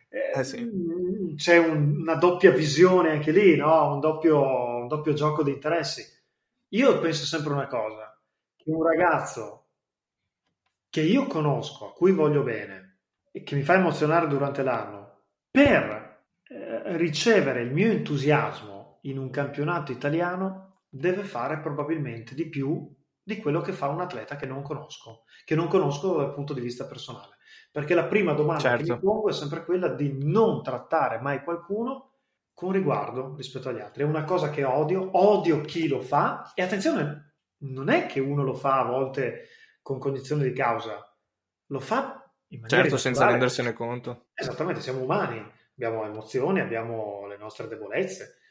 [0.09, 1.35] eh, eh sì.
[1.37, 3.93] c'è un, una doppia visione anche lì, no?
[3.93, 4.41] Un doppio
[4.83, 6.05] un doppio gioco di interessi.
[6.71, 8.21] Io penso sempre una cosa,
[8.57, 9.67] che un ragazzo
[10.91, 12.99] che io conosco, a cui voglio bene
[13.31, 18.72] e che mi fa emozionare durante l'anno, per eh, ricevere il mio entusiasmo
[19.03, 24.37] in un campionato italiano, deve fare probabilmente di più di quello che fa un atleta
[24.37, 27.37] che non conosco, che non conosco dal punto di vista personale.
[27.71, 28.85] Perché la prima domanda certo.
[28.85, 32.11] che mi pongo è sempre quella di non trattare mai qualcuno
[32.53, 34.03] con riguardo rispetto agli altri.
[34.03, 38.43] È una cosa che odio, odio chi lo fa e attenzione, non è che uno
[38.43, 39.49] lo fa a volte
[39.81, 41.17] con condizione di causa,
[41.67, 44.27] lo fa in maniera Certo, senza rendersene conto.
[44.35, 45.43] Esattamente, siamo umani,
[45.75, 48.42] abbiamo emozioni, abbiamo le nostre debolezze,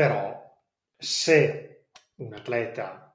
[0.00, 0.56] però
[0.96, 3.14] se un atleta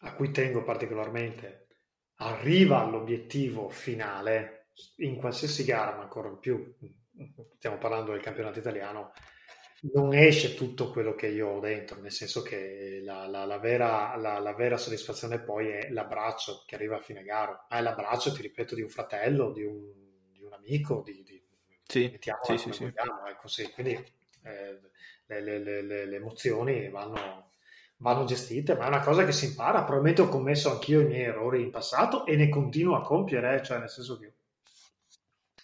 [0.00, 1.66] a cui tengo particolarmente
[2.20, 6.74] arriva all'obiettivo finale in qualsiasi gara, ma ancora più,
[7.56, 9.12] stiamo parlando del campionato italiano,
[9.92, 14.16] non esce tutto quello che io ho dentro, nel senso che la, la, la, vera,
[14.16, 18.40] la, vera, soddisfazione poi è l'abbraccio che arriva a fine gara, ma è l'abbraccio, ti
[18.40, 19.92] ripeto, di un fratello, di un,
[20.32, 21.44] di un amico, di, di,
[21.86, 22.84] sì, sì, sì, sì.
[22.84, 23.70] ecco, sì.
[23.70, 24.80] Quindi eh,
[25.26, 27.50] le, le, le, le, emozioni vanno,
[27.98, 29.82] vanno gestite, ma è una cosa che si impara.
[29.82, 33.78] Probabilmente ho commesso anch'io i miei errori in passato e ne continuo a compiere, cioè
[33.78, 34.32] nel senso che...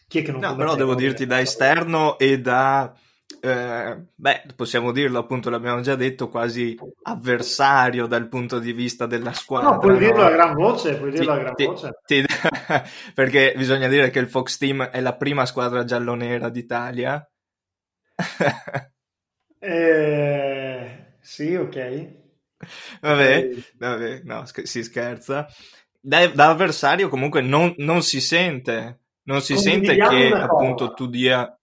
[0.06, 2.94] Chi è che non no, però devo dirti da esterno e da
[3.40, 9.32] eh, beh, possiamo dirlo appunto, l'abbiamo già detto, quasi avversario dal punto di vista della
[9.32, 9.70] squadra.
[9.70, 11.90] No, puoi dirlo a gran voce, puoi dirlo ti, a gran ti, voce.
[12.04, 12.24] Ti,
[13.14, 17.28] perché bisogna dire che il Fox Team è la prima squadra giallonera d'Italia.
[19.58, 22.16] Eh, sì, ok.
[23.00, 25.46] Vabbè, vabbè, no, si scherza.
[26.00, 31.58] Da, da avversario comunque non, non, si sente, non si sente che appunto tu dia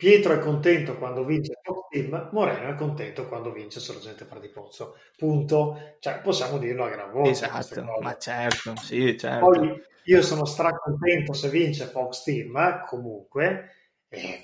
[0.00, 4.96] Pietro è contento quando vince Fox Team, Moreno è contento quando vince Sorgente Pradipozzo.
[5.14, 5.96] Punto.
[5.98, 7.32] Cioè, possiamo dirlo a gran voce.
[7.32, 9.44] Esatto, ma certo, sì, certo.
[9.44, 13.74] Poi io sono stracontento se vince Fox Team, comunque.
[14.08, 14.42] Eh,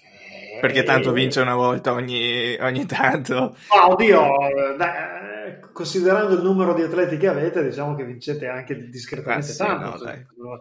[0.61, 3.57] Perché tanto vince una volta ogni, ogni tanto.
[3.69, 4.31] Oh, oddio,
[4.77, 4.91] dai,
[5.47, 10.05] eh, considerando il numero di atleti che avete, diciamo che vincete anche discretamente sì, tanto.
[10.37, 10.61] No,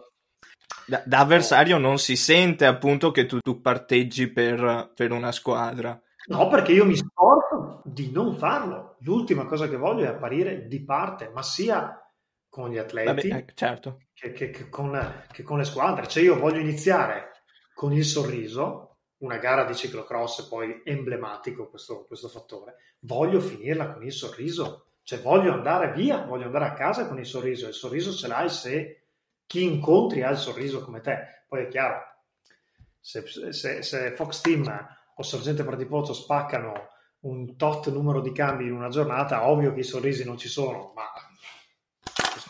[0.86, 6.00] da, da, avversario non si sente appunto che tu, tu parteggi per, per, una squadra.
[6.28, 8.96] No, perché io mi sforzo di non farlo.
[9.00, 12.00] L'ultima cosa che voglio è apparire di parte, ma sia
[12.48, 13.98] con gli atleti Vabbè, eh, certo.
[14.14, 14.98] che, che, che, con,
[15.30, 16.06] che, con, le squadre.
[16.06, 17.32] Cioè io voglio iniziare
[17.74, 18.85] con il sorriso,
[19.18, 24.84] una gara di ciclocross poi emblematico questo, questo fattore, voglio finirla con il sorriso.
[25.02, 27.68] Cioè voglio andare via, voglio andare a casa con il sorriso.
[27.68, 29.02] Il sorriso ce l'hai se
[29.46, 31.44] chi incontri ha il sorriso come te.
[31.46, 32.02] Poi è chiaro,
[33.00, 36.88] Se, se, se Fox Team o Sorgente Pratipozzo spaccano
[37.20, 40.92] un tot numero di cambi in una giornata, ovvio che i sorrisi non ci sono,
[40.94, 41.04] ma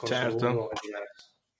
[0.04, 0.70] certo.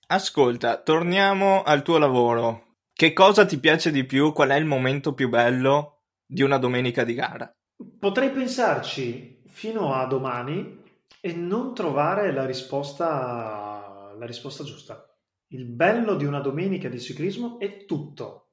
[0.09, 2.66] Ascolta, torniamo al tuo lavoro.
[2.99, 4.33] Che cosa ti piace di più?
[4.33, 7.55] Qual è il momento più bello di una domenica di gara?
[7.99, 10.83] Potrei pensarci fino a domani
[11.21, 15.15] e non trovare la risposta, la risposta giusta.
[15.49, 18.53] Il bello di una domenica di ciclismo è tutto.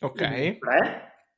[0.00, 0.56] Ok.
[0.56, 1.28] Tre,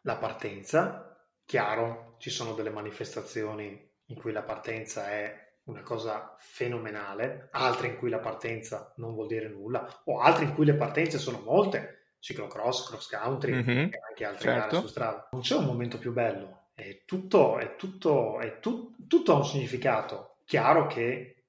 [0.00, 1.24] la partenza.
[1.44, 7.96] Chiaro, ci sono delle manifestazioni in cui la partenza è una cosa fenomenale, altre in
[7.96, 12.14] cui la partenza non vuol dire nulla, o altre in cui le partenze sono molte,
[12.20, 14.68] ciclocross, cross country mm-hmm, e anche altre certo.
[14.68, 15.28] gare su strada.
[15.32, 19.44] Non c'è un momento più bello, è tutto, è tutto, è tu, tutto ha un
[19.44, 20.38] significato.
[20.44, 21.46] Chiaro che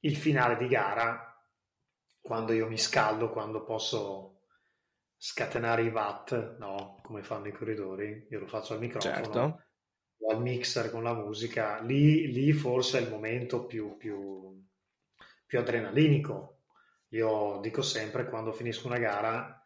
[0.00, 1.28] il finale di gara,
[2.20, 4.40] quando io mi scaldo, quando posso
[5.16, 9.14] scatenare i watt, no, come fanno i corridori, io lo faccio al microfono.
[9.14, 9.62] Certo
[10.30, 14.62] al mixer con la musica, lì, lì forse è il momento più, più,
[15.46, 16.60] più adrenalinico.
[17.08, 19.62] Io dico sempre quando finisco una gara,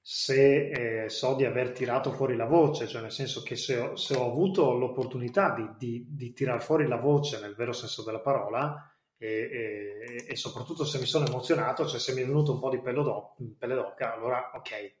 [0.00, 3.96] se eh, so di aver tirato fuori la voce, cioè nel senso che se ho,
[3.96, 8.20] se ho avuto l'opportunità di, di, di tirar fuori la voce nel vero senso della
[8.20, 12.58] parola, e, e, e, soprattutto se mi sono emozionato, cioè se mi è venuto un
[12.58, 14.94] po' di do, pelle d'occa, allora ok,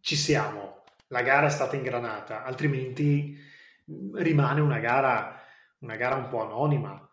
[0.00, 3.36] ci siamo, la gara è stata ingranata, altrimenti
[4.14, 5.40] rimane una gara,
[5.80, 7.08] una gara un po' anonima,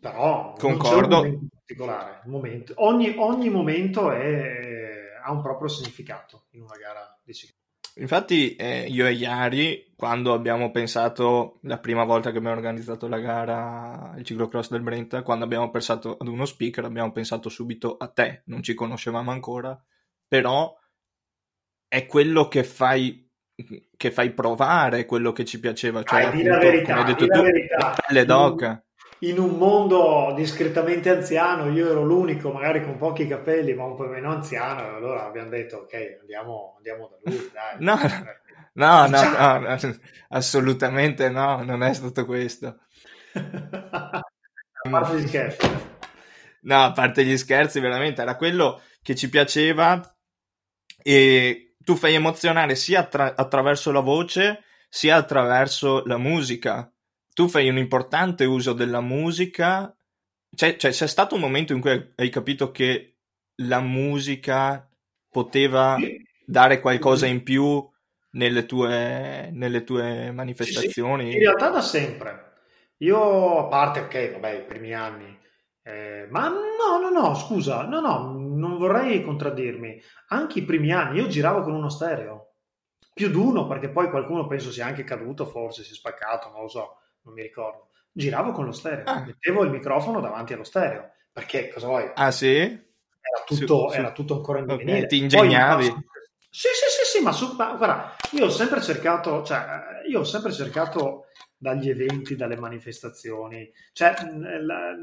[0.00, 1.22] però Concordo.
[1.22, 2.20] non un particolare.
[2.24, 2.72] Un momento.
[2.76, 7.64] Ogni, ogni momento è, ha un proprio significato in una gara di ciclismo.
[7.98, 13.18] Infatti eh, io e Iari, quando abbiamo pensato la prima volta che abbiamo organizzato la
[13.18, 18.08] gara, il ciclocross del Brenta, quando abbiamo pensato ad uno speaker, abbiamo pensato subito a
[18.08, 19.82] te, non ci conoscevamo ancora,
[20.28, 20.76] però
[21.88, 23.25] è quello che fai
[23.96, 26.02] che fai provare quello che ci piaceva.
[26.02, 27.42] Cioè, appunto, la verità, come hai detto tu,
[27.78, 28.80] la pelle d'oca.
[29.20, 34.04] In un mondo discretamente anziano, io ero l'unico, magari con pochi capelli, ma un po'
[34.04, 37.76] meno anziano, allora abbiamo detto, ok, andiamo, andiamo da lui, dai.
[37.80, 39.96] no, no, no, no,
[40.28, 42.80] assolutamente no, non è stato questo.
[43.32, 44.22] a
[44.90, 45.70] parte gli scherzi.
[46.62, 50.14] No, a parte gli scherzi, veramente, era quello che ci piaceva
[51.02, 56.92] e tu fai emozionare sia attra- attraverso la voce sia attraverso la musica.
[57.32, 59.96] Tu fai un importante uso della musica.
[60.52, 63.18] Cioè, cioè, c'è stato un momento in cui hai capito che
[63.62, 64.90] la musica
[65.30, 65.96] poteva
[66.44, 67.88] dare qualcosa in più
[68.32, 71.26] nelle tue, nelle tue manifestazioni?
[71.26, 71.36] Sì, sì.
[71.36, 72.52] In realtà da sempre.
[72.98, 75.38] Io, a parte, ok, vabbè, i primi anni,
[75.84, 80.00] eh, ma no, no, no, scusa, no, no, non vorrei contraddirmi.
[80.28, 82.54] Anche i primi anni io giravo con uno stereo,
[83.12, 86.62] più di uno, perché poi qualcuno penso sia anche caduto, forse si è spaccato, non
[86.62, 87.88] lo so, non mi ricordo.
[88.12, 89.24] Giravo con lo stereo, ah.
[89.24, 92.10] mettevo il microfono davanti allo stereo, perché cosa vuoi?
[92.14, 92.56] Ah sì?
[92.56, 94.98] Era tutto, su, era tutto ancora in divenire.
[94.98, 95.90] Okay, ti ingegnavi?
[95.90, 96.04] Poi,
[96.48, 100.24] sì, sì, sì, sì, ma, su, ma guarda, io ho sempre cercato, cioè, io ho
[100.24, 101.26] sempre cercato
[101.58, 103.70] dagli eventi, dalle manifestazioni.
[103.92, 104.14] Cioè,
[104.60, 104.94] la,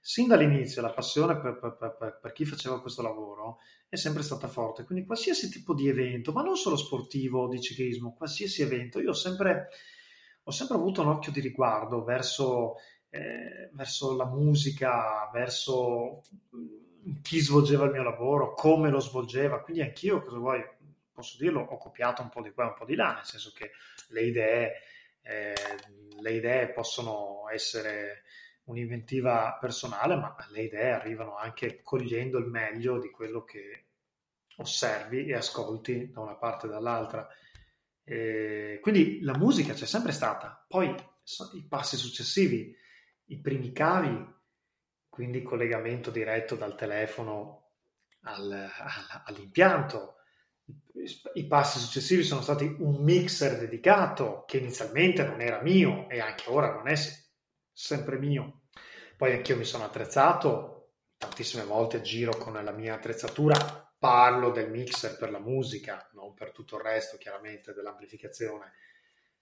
[0.00, 4.48] sin dall'inizio la passione per, per, per, per, chi faceva questo lavoro è sempre stata
[4.48, 4.84] forte.
[4.84, 9.14] Quindi qualsiasi tipo di evento, ma non solo sportivo di ciclismo, qualsiasi evento, io ho
[9.14, 9.68] sempre,
[10.42, 12.76] ho sempre avuto un occhio di riguardo verso,
[13.10, 16.22] eh, verso la musica, verso
[17.22, 19.60] chi svolgeva il mio lavoro, come lo svolgeva.
[19.60, 20.62] Quindi anch'io, cosa vuoi,
[21.12, 23.52] posso dirlo, ho copiato un po' di qua e un po' di là, nel senso
[23.54, 23.72] che
[24.08, 24.72] le idee
[25.28, 25.54] eh,
[26.20, 28.22] le idee possono essere
[28.64, 33.84] un'inventiva personale, ma le idee arrivano anche cogliendo il meglio di quello che
[34.56, 37.28] osservi e ascolti da una parte e dall'altra.
[38.02, 40.94] Eh, quindi la musica c'è sempre stata, poi
[41.52, 42.74] i passi successivi,
[43.26, 44.36] i primi cavi,
[45.10, 47.72] quindi collegamento diretto dal telefono
[48.22, 50.17] al, al, all'impianto,
[51.34, 56.44] i passi successivi sono stati un mixer dedicato che inizialmente non era mio e anche
[56.48, 56.94] ora non è
[57.72, 58.62] sempre mio.
[59.16, 63.56] Poi anch'io mi sono attrezzato, tantissime volte giro con la mia attrezzatura,
[63.98, 68.72] parlo del mixer per la musica, non per tutto il resto chiaramente dell'amplificazione.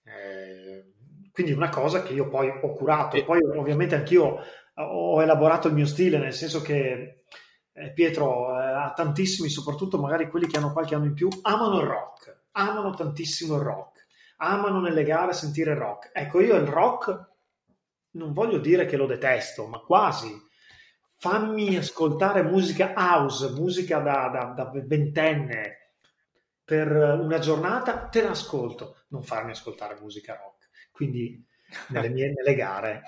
[0.02, 0.92] Eh,
[1.32, 4.38] quindi una cosa che io poi ho curato, poi ovviamente anch'io
[4.74, 7.15] ho elaborato il mio stile, nel senso che
[7.78, 11.80] eh, Pietro, eh, a tantissimi, soprattutto magari quelli che hanno qualche anno in più, amano
[11.80, 14.06] il rock, amano tantissimo il rock,
[14.38, 16.10] amano nelle gare sentire il rock.
[16.14, 17.30] Ecco, io il rock
[18.12, 20.44] non voglio dire che lo detesto, ma quasi.
[21.18, 25.92] fammi ascoltare musica house, musica da, da, da ventenne
[26.64, 30.68] per una giornata, te l'ascolto, non farmi ascoltare musica rock.
[30.90, 31.44] Quindi
[31.88, 33.02] nelle mie nelle gare,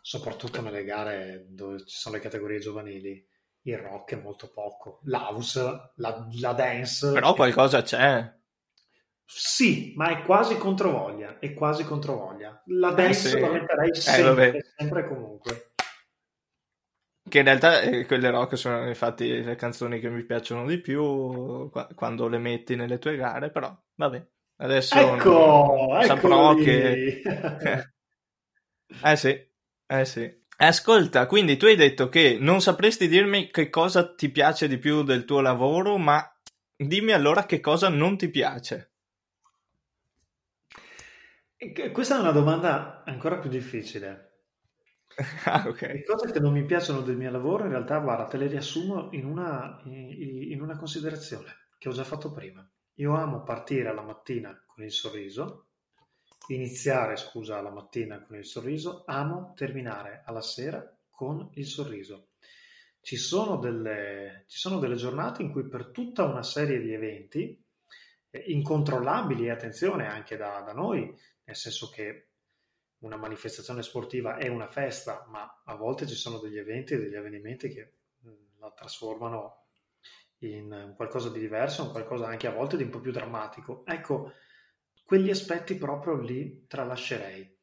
[0.00, 3.26] soprattutto nelle gare dove ci sono le categorie giovanili,
[3.70, 5.00] il rock è molto poco.
[5.04, 7.12] L'house, la, la dance.
[7.12, 8.38] Però qualcosa c'è.
[9.24, 11.38] Sì, ma è quasi controvoglia.
[11.38, 12.62] È quasi controvoglia.
[12.66, 13.40] La eh, dance eh sì.
[13.40, 15.72] la metterei sempre, eh, sempre e comunque.
[17.28, 21.70] Che in realtà eh, quelle rock sono infatti le canzoni che mi piacciono di più
[21.94, 24.26] quando le metti nelle tue gare, però vabbè.
[24.56, 27.22] Adesso ecco, saprò che...
[29.04, 29.48] eh sì,
[29.86, 30.39] eh sì.
[30.62, 35.02] Ascolta, quindi tu hai detto che non sapresti dirmi che cosa ti piace di più
[35.02, 36.22] del tuo lavoro, ma
[36.76, 38.92] dimmi allora che cosa non ti piace.
[41.92, 44.42] Questa è una domanda ancora più difficile.
[45.46, 45.80] ah, ok.
[45.80, 49.08] Le cose che non mi piacciono del mio lavoro, in realtà, guarda, te le riassumo
[49.12, 52.62] in una, in una considerazione che ho già fatto prima.
[52.96, 55.69] Io amo partire la mattina con il sorriso,
[56.48, 62.28] iniziare, scusa, la mattina con il sorriso, amo terminare alla sera con il sorriso.
[63.00, 67.62] Ci sono delle, ci sono delle giornate in cui per tutta una serie di eventi
[68.30, 72.28] eh, incontrollabili, attenzione anche da, da noi, nel senso che
[72.98, 77.14] una manifestazione sportiva è una festa, ma a volte ci sono degli eventi e degli
[77.14, 77.92] avvenimenti che
[78.58, 79.64] la trasformano
[80.38, 83.84] in qualcosa di diverso, in qualcosa anche a volte di un po' più drammatico.
[83.86, 84.32] Ecco,
[85.10, 87.58] quegli aspetti proprio li tralascerei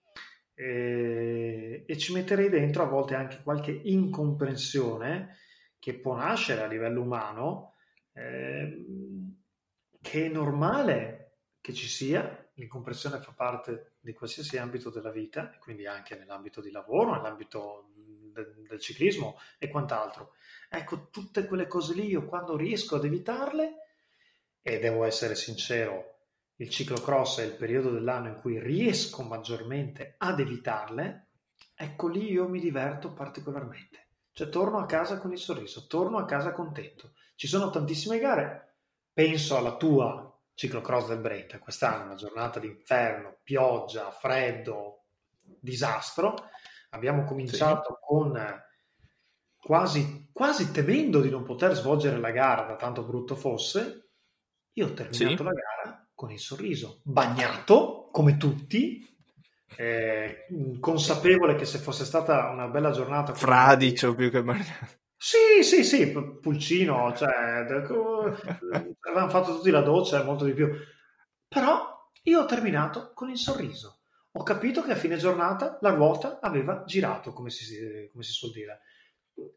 [0.54, 5.38] e, e ci metterei dentro a volte anche qualche incomprensione
[5.80, 7.76] che può nascere a livello umano,
[8.12, 8.86] eh,
[10.02, 15.88] che è normale che ci sia, l'incomprensione fa parte di qualsiasi ambito della vita, quindi
[15.88, 20.34] anche nell'ambito di lavoro, nell'ambito del ciclismo e quant'altro.
[20.70, 23.74] Ecco, tutte quelle cose lì io quando riesco ad evitarle,
[24.62, 26.16] e devo essere sincero,
[26.60, 31.30] il ciclocross è il periodo dell'anno in cui riesco maggiormente ad evitarle,
[31.76, 34.08] ecco lì io mi diverto particolarmente.
[34.32, 37.13] Cioè torno a casa con il sorriso, torno a casa contento.
[37.36, 38.76] Ci sono tantissime gare,
[39.13, 45.06] penso alla tua ciclocross del Brenta, quest'anno una giornata d'inferno, pioggia, freddo,
[45.41, 46.36] disastro.
[46.91, 48.06] Abbiamo cominciato sì.
[48.06, 48.63] con
[49.56, 54.10] quasi, quasi temendo di non poter svolgere la gara da tanto brutto fosse.
[54.74, 55.43] Io ho terminato sì.
[55.43, 59.08] la gara con il sorriso, bagnato come tutti,
[59.75, 60.47] eh,
[60.80, 63.36] consapevole che se fosse stata una bella giornata...
[63.36, 64.88] Fradicio più che bagnato.
[65.15, 67.30] Sì, sì, sì, pulcino, cioè,
[67.69, 70.67] avevamo fatto tutti la doccia e molto di più.
[71.47, 73.99] Però io ho terminato con il sorriso.
[74.32, 78.53] Ho capito che a fine giornata la ruota aveva girato, come si, come si suol
[78.53, 78.82] dire.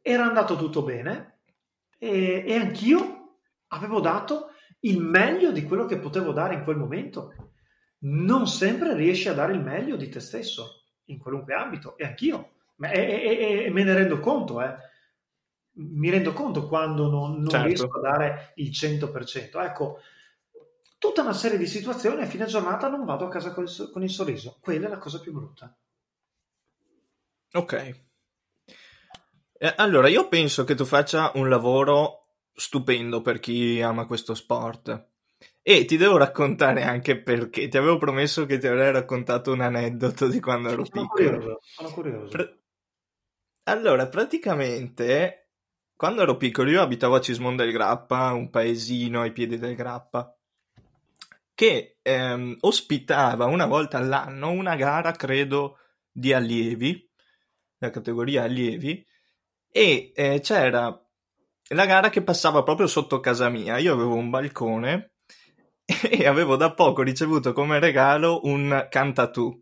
[0.02, 1.40] Era andato tutto bene
[1.96, 7.34] e, e anch'io avevo dato il meglio di quello che potevo dare in quel momento.
[8.02, 12.52] Non sempre riesci a dare il meglio di te stesso in qualunque ambito, e anch'io.
[12.80, 14.74] E, e, e me ne rendo conto, eh.
[15.72, 17.66] Mi rendo conto quando non, non certo.
[17.66, 19.62] riesco a dare il 100%.
[19.62, 20.00] Ecco,
[20.98, 24.02] tutta una serie di situazioni a fine giornata non vado a casa con il, con
[24.02, 24.58] il sorriso.
[24.60, 25.74] Quella è la cosa più brutta.
[27.52, 28.00] Ok.
[29.76, 32.19] Allora, io penso che tu faccia un lavoro
[32.54, 35.08] stupendo per chi ama questo sport.
[35.62, 37.68] E ti devo raccontare anche perché.
[37.68, 41.36] Ti avevo promesso che ti avrei raccontato un aneddoto di quando ero sono piccolo.
[41.36, 42.28] Curioso, sono curioso.
[42.28, 42.54] Pra-
[43.64, 45.50] allora, praticamente,
[45.94, 50.34] quando ero piccolo io abitavo a Cismon del Grappa, un paesino ai piedi del Grappa,
[51.54, 55.78] che ehm, ospitava una volta all'anno una gara, credo,
[56.10, 57.08] di allievi,
[57.78, 59.06] la categoria allievi,
[59.70, 61.00] e eh, c'era
[61.74, 63.78] la gara che passava proprio sotto casa mia.
[63.78, 65.12] Io avevo un balcone
[66.10, 69.58] e avevo da poco ricevuto come regalo un cantatù.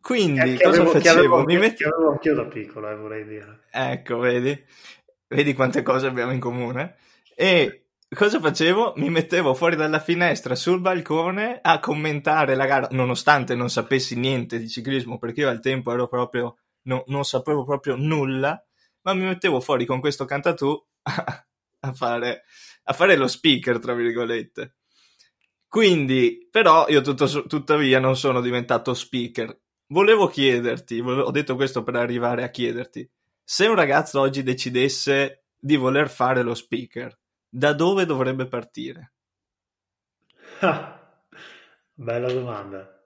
[0.00, 1.18] Quindi eh, cosa avevo, facevo?
[1.18, 3.64] Avevo, Mi avevo anch'io da piccolo, eh, vorrei dire.
[3.70, 4.64] Ecco, vedi?
[5.28, 6.96] Vedi quante cose abbiamo in comune?
[7.36, 8.94] E cosa facevo?
[8.96, 14.58] Mi mettevo fuori dalla finestra sul balcone a commentare la gara, nonostante non sapessi niente
[14.58, 18.64] di ciclismo, perché io al tempo ero proprio, no, non sapevo proprio nulla
[19.02, 21.46] ma mi mettevo fuori con questo cantatù a,
[21.80, 22.44] a, fare,
[22.84, 24.74] a fare lo speaker, tra virgolette.
[25.66, 29.56] Quindi, però, io tutto, tuttavia non sono diventato speaker.
[29.86, 33.08] Volevo chiederti, volevo, ho detto questo per arrivare a chiederti,
[33.42, 37.16] se un ragazzo oggi decidesse di voler fare lo speaker,
[37.48, 39.12] da dove dovrebbe partire?
[40.60, 41.22] Ah,
[41.92, 43.02] bella domanda.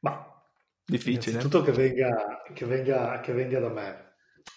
[0.00, 0.44] Ma
[0.84, 1.38] difficile.
[1.38, 4.11] Innanzitutto che venga, che venga, che venga da me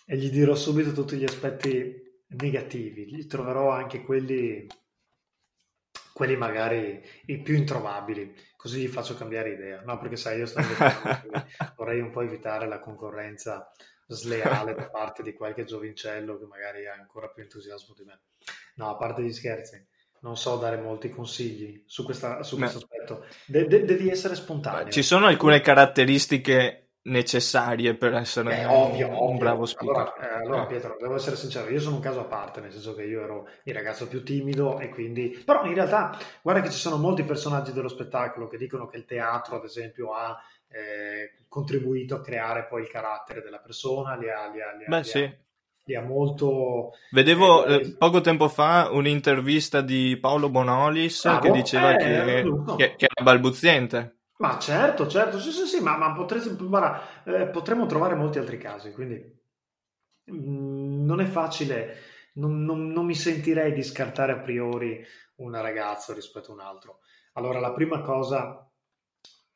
[0.05, 4.67] e gli dirò subito tutti gli aspetti negativi, gli troverò anche quelli,
[6.13, 9.81] quelli magari i più introvabili, così gli faccio cambiare idea.
[9.81, 10.61] No, perché sai, io sto
[11.77, 13.71] vorrei un po' evitare la concorrenza
[14.07, 18.21] sleale da parte di qualche giovincello che magari ha ancora più entusiasmo di me.
[18.75, 19.83] No, a parte gli scherzi,
[20.21, 23.25] non so dare molti consigli su, questa, su questo aspetto.
[23.45, 24.91] De- de- devi essere spontaneo.
[24.91, 29.37] Ci sono alcune caratteristiche necessarie per essere eh, ovvio, un, ovvio.
[29.37, 29.95] bravo speaker.
[29.95, 30.67] Allora, eh, allora eh.
[30.67, 33.47] Pietro, devo essere sincero, io sono un caso a parte, nel senso che io ero
[33.63, 35.41] il ragazzo più timido e quindi...
[35.45, 39.05] Però in realtà, guarda che ci sono molti personaggi dello spettacolo che dicono che il
[39.05, 40.35] teatro, ad esempio, ha
[40.67, 44.87] eh, contribuito a creare poi il carattere della persona, li ha, li ha, li ha,
[44.87, 45.21] Beh, li sì.
[45.21, 45.33] ha,
[45.83, 46.91] li ha molto...
[47.11, 51.39] Vedevo eh, eh, poco tempo fa un'intervista di Paolo Bonolis Bravo.
[51.39, 52.43] che diceva Eh, che,
[52.77, 54.14] che, che era balbuziente.
[54.37, 58.57] Ma certo, certo, sì, sì, sì, ma, ma potresti- guarda, eh, potremmo trovare molti altri
[58.57, 59.15] casi, quindi
[60.31, 61.97] mm, non è facile,
[62.35, 65.03] non, non- non mi sentirei di scartare a priori
[65.37, 66.99] un ragazzo rispetto a un altro.
[67.33, 68.69] Allora, la prima cosa,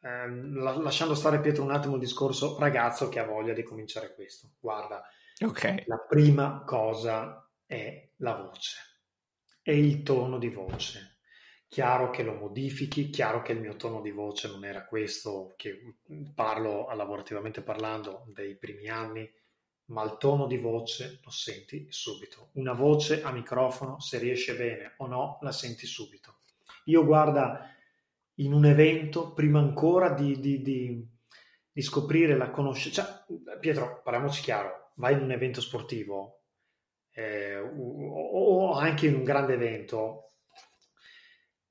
[0.01, 4.13] ehm, la- lasciando stare Pietro un attimo il discorso ragazzo che ha voglia di cominciare
[4.13, 5.03] questo, guarda,
[5.41, 8.77] Ok, la prima cosa è la voce,
[9.61, 11.08] è il tono di voce.
[11.69, 15.97] Chiaro che lo modifichi, chiaro che il mio tono di voce non era questo, che
[16.33, 19.31] parlo lavorativamente parlando dei primi anni,
[19.85, 22.49] ma il tono di voce lo senti subito.
[22.53, 26.39] Una voce a microfono, se riesce bene o no, la senti subito.
[26.85, 27.69] Io guarda,
[28.35, 31.07] in un evento, prima ancora di, di- di-
[31.71, 36.41] di scoprire la conoscenza, cioè, Pietro, parliamoci chiaro, vai in un evento sportivo
[37.11, 40.28] eh, o, o anche in un grande evento,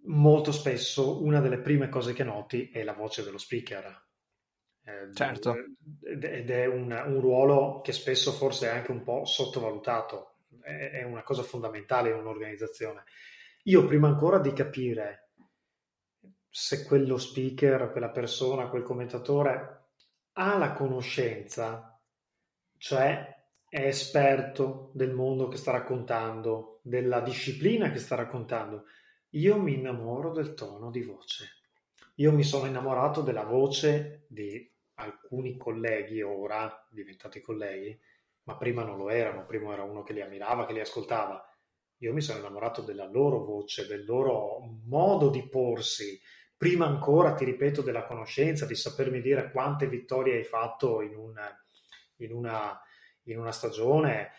[0.08, 4.06] molto spesso una delle prime cose che noti è la voce dello speaker.
[4.84, 5.54] Eh, Certo.
[6.02, 11.02] Ed è un, un ruolo che spesso forse è anche un po' sottovalutato, è, è
[11.02, 13.04] una cosa fondamentale in un'organizzazione.
[13.64, 15.30] Io prima ancora di capire
[16.48, 19.90] se quello speaker, quella persona, quel commentatore
[20.32, 22.00] ha la conoscenza,
[22.78, 23.36] cioè
[23.68, 28.84] è esperto del mondo che sta raccontando, della disciplina che sta raccontando,
[29.30, 31.56] io mi innamoro del tono di voce.
[32.16, 37.98] Io mi sono innamorato della voce di alcuni colleghi ora, diventati colleghi,
[38.44, 41.44] ma prima non lo erano, prima era uno che li ammirava, che li ascoltava.
[41.98, 46.18] Io mi sono innamorato della loro voce, del loro modo di porsi,
[46.56, 51.34] prima ancora, ti ripeto, della conoscenza, di sapermi dire quante vittorie hai fatto in, un,
[52.16, 52.80] in, una,
[53.24, 54.30] in una stagione,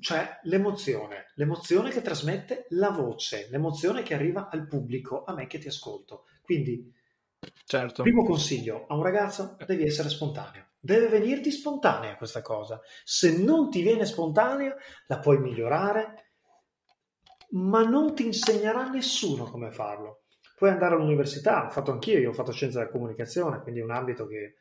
[0.00, 5.58] cioè l'emozione, l'emozione che trasmette la voce, l'emozione che arriva al pubblico, a me che
[5.58, 6.26] ti ascolto.
[6.40, 6.92] Quindi,
[7.64, 8.02] certo.
[8.02, 10.68] primo consiglio a un ragazzo, devi essere spontaneo.
[10.78, 12.80] Deve venirti spontanea questa cosa.
[13.02, 14.76] Se non ti viene spontanea,
[15.06, 16.32] la puoi migliorare,
[17.50, 20.24] ma non ti insegnerà nessuno come farlo.
[20.56, 24.26] Puoi andare all'università, ho fatto anch'io, io ho fatto scienza della comunicazione, quindi un ambito
[24.26, 24.56] che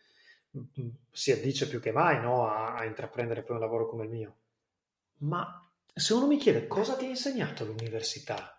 [1.12, 4.38] si addice più che mai no, a, a intraprendere poi un lavoro come il mio.
[5.20, 5.60] Ma
[5.94, 8.58] se uno mi chiede cosa ti ha insegnato l'università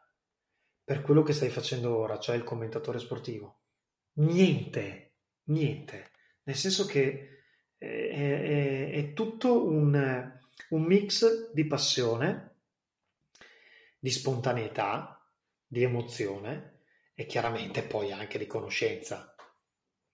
[0.82, 3.60] per quello che stai facendo ora, cioè il commentatore sportivo,
[4.14, 5.14] niente,
[5.44, 6.10] niente.
[6.44, 7.28] Nel senso che
[7.78, 10.32] è, è- è tutto un,
[10.70, 12.56] un mix di passione,
[13.98, 15.26] di spontaneità,
[15.66, 16.82] di emozione
[17.14, 19.33] e chiaramente poi anche di conoscenza.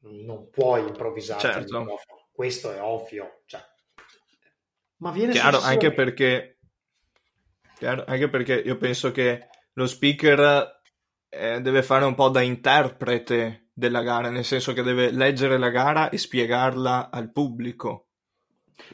[0.02, 1.86] Non puoi improvvisare Certo.
[2.32, 3.42] questo è ovvio.
[3.46, 3.60] cioè.
[4.96, 6.58] Ma viene Chiaro, anche perché,
[7.76, 10.80] chiaro, anche perché io penso che lo speaker
[11.28, 15.70] eh, deve fare un po' da interprete della gara, nel senso che deve leggere la
[15.70, 18.08] gara e spiegarla al pubblico.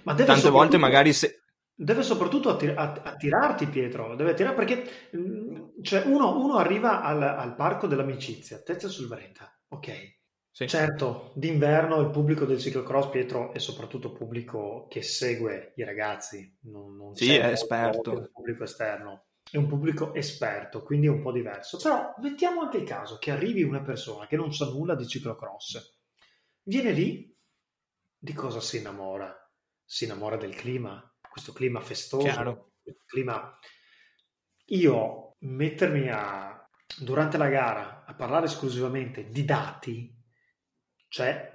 [0.02, 1.40] Ma deve Tante volte magari se...
[1.74, 7.22] Deve soprattutto attir- att- attirarti, Pietro, deve attirare perché mm, cioè, uno, uno arriva al,
[7.22, 10.15] al parco dell'amicizia, testa sul Brenta, ok.
[10.56, 16.56] Sì, Certo, d'inverno il pubblico del ciclocross, Pietro, è soprattutto pubblico che segue i ragazzi,
[16.62, 18.14] non, non Sì, è esperto.
[18.14, 21.76] del pubblico esterno, è un pubblico esperto, quindi è un po' diverso.
[21.76, 25.98] Però mettiamo anche il caso che arrivi una persona che non sa nulla di ciclocross,
[26.62, 27.36] viene lì,
[28.16, 29.36] di cosa si innamora?
[29.84, 32.72] Si innamora del clima, questo clima festoso, Chiaro.
[32.82, 33.58] questo clima...
[34.68, 36.66] Io mettermi a,
[36.98, 40.15] durante la gara a parlare esclusivamente di dati,
[41.08, 41.54] cioè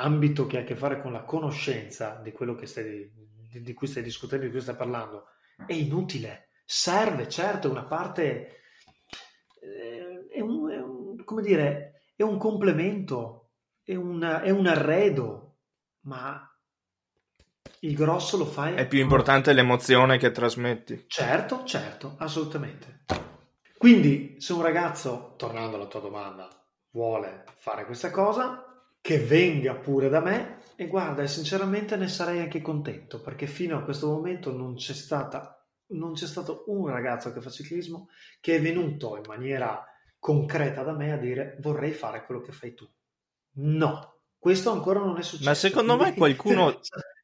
[0.00, 3.12] ambito che ha a che fare con la conoscenza di quello che stai,
[3.50, 5.26] di, di cui stai discutendo, di cui stai parlando,
[5.66, 6.50] è inutile.
[6.64, 8.60] Serve, certo, è una parte,
[9.60, 13.52] eh, è un, è un- come dire, è un complemento,
[13.82, 15.56] è un, è un arredo,
[16.02, 16.44] ma
[17.80, 18.74] il grosso lo fai.
[18.74, 21.04] È più importante l'emozione che trasmetti.
[21.06, 23.04] Certo, certo, assolutamente.
[23.76, 26.48] Quindi, se un ragazzo, tornando alla tua domanda,
[26.90, 28.64] vuole fare questa cosa,
[29.00, 33.82] che venga pure da me e guarda, sinceramente ne sarei anche contento perché fino a
[33.82, 35.52] questo momento non c'è stata
[35.90, 38.08] non c'è stato un ragazzo che fa ciclismo
[38.40, 39.82] che è venuto in maniera
[40.18, 42.86] concreta da me a dire vorrei fare quello che fai tu.
[43.60, 45.48] No, questo ancora non è successo.
[45.48, 46.78] Ma secondo me qualcuno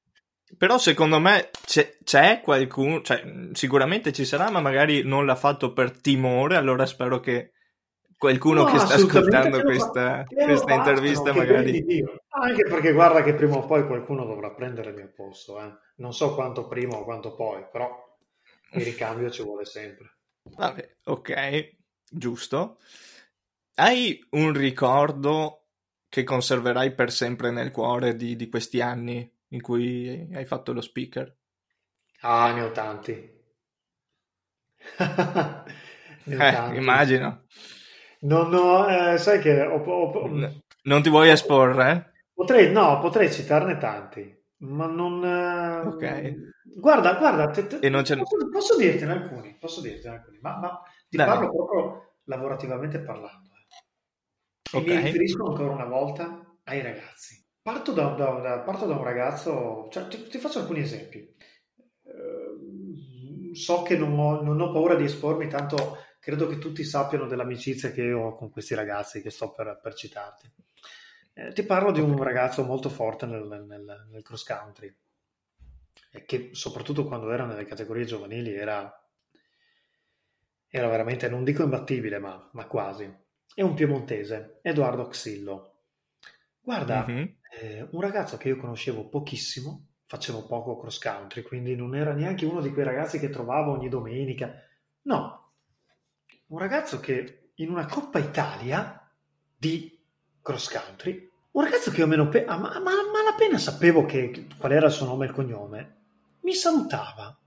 [0.57, 5.73] Però secondo me c'è, c'è, qualcuno, cioè sicuramente ci sarà, ma magari non l'ha fatto
[5.73, 7.54] per timore, allora spero che
[8.17, 12.05] qualcuno no, che sta ascoltando questa, questa intervista magari...
[12.29, 15.73] Anche perché guarda che prima o poi qualcuno dovrà prendere il mio posto, eh.
[15.97, 18.17] non so quanto prima o quanto poi, però
[18.73, 20.17] il ricambio ci vuole sempre.
[20.43, 21.77] Vabbè, ok,
[22.11, 22.79] giusto.
[23.77, 25.63] Hai un ricordo
[26.09, 29.33] che conserverai per sempre nel cuore di, di questi anni?
[29.55, 31.35] in cui hai fatto lo speaker?
[32.21, 33.13] Ah, ne ho tanti.
[36.25, 36.77] ne ho eh, tanti.
[36.77, 37.45] immagino.
[38.25, 40.31] Non ho, eh, sai che ho, ho,
[40.85, 41.91] non ti vuoi esporre?
[41.91, 42.05] Eh?
[42.33, 45.25] Potrei, no, potrei citarne tanti, ma non...
[45.25, 46.53] Eh, ok.
[46.77, 48.17] Guarda, guarda, te, te, posso,
[48.51, 51.27] posso, dirtene alcuni, posso dirtene alcuni, ma, ma ti Dai.
[51.27, 53.51] parlo proprio lavorativamente parlando.
[53.51, 54.77] Eh.
[54.77, 54.97] E okay.
[54.97, 57.41] mi riferisco ancora una volta ai ragazzi.
[57.63, 61.19] Parto da, da, da, parto da un ragazzo, cioè, ti, ti, faccio alcuni esempi.
[61.19, 61.35] Eh,
[63.55, 67.93] so che non ho, non ho, paura di espormi, tanto credo che tutti sappiano dell'amicizia
[67.93, 70.51] che ho con questi ragazzi che sto per, per citarti.
[71.35, 74.93] Eh, ti parlo di un ragazzo molto forte nel, nel, nel cross country,
[76.11, 78.91] e che soprattutto quando era nelle categorie giovanili era,
[80.69, 83.13] era veramente, non dico imbattibile, ma, ma quasi.
[83.55, 85.73] È un piemontese, Edoardo Xillo.
[86.61, 87.25] Guarda, mm-hmm
[87.61, 92.47] eh, un ragazzo che io conoscevo pochissimo, facevo poco cross country, quindi non era neanche
[92.47, 94.53] uno di quei ragazzi che trovavo ogni domenica.
[95.03, 95.34] No,
[96.47, 99.11] un ragazzo che in una Coppa Italia
[99.57, 99.99] di
[100.43, 104.87] cross country, un ragazzo che io meno pe- ma, ma, malapena sapevo che, qual era
[104.87, 105.97] il suo nome e il cognome,
[106.41, 107.39] mi salutava,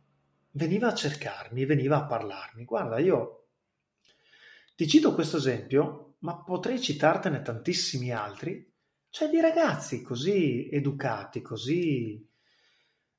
[0.51, 2.63] veniva a cercarmi, veniva a parlarmi.
[2.63, 3.47] Guarda, io
[4.75, 8.67] ti cito questo esempio, ma potrei citartene tantissimi altri
[9.09, 12.23] cioè di ragazzi così educati, così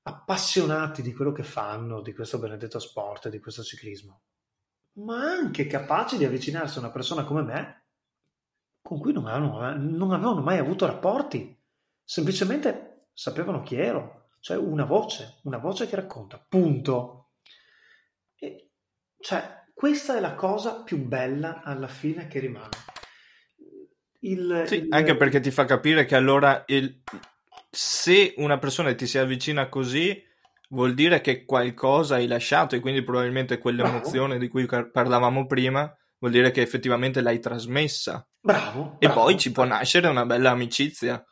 [0.02, 4.20] appassionati di quello che fanno, di questo benedetto sport, di questo ciclismo,
[4.98, 7.82] ma anche capaci di avvicinarsi a una persona come me,
[8.80, 11.56] con cui non avevano, non avevano mai avuto rapporti,
[12.02, 17.30] semplicemente sapevano chi ero, cioè una voce, una voce che racconta, punto.
[18.36, 18.70] E,
[19.18, 22.76] cioè, questa è la cosa più bella alla fine che rimane.
[24.20, 24.86] Il, sì, il...
[24.90, 27.02] anche perché ti fa capire che allora il...
[27.70, 30.26] se una persona ti si avvicina così
[30.68, 34.40] vuol dire che qualcosa hai lasciato e quindi probabilmente quell'emozione bravo.
[34.40, 38.26] di cui parlavamo prima vuol dire che effettivamente l'hai trasmessa.
[38.40, 38.96] Bravo.
[38.98, 41.24] E bravo, poi ci può nascere una bella amicizia.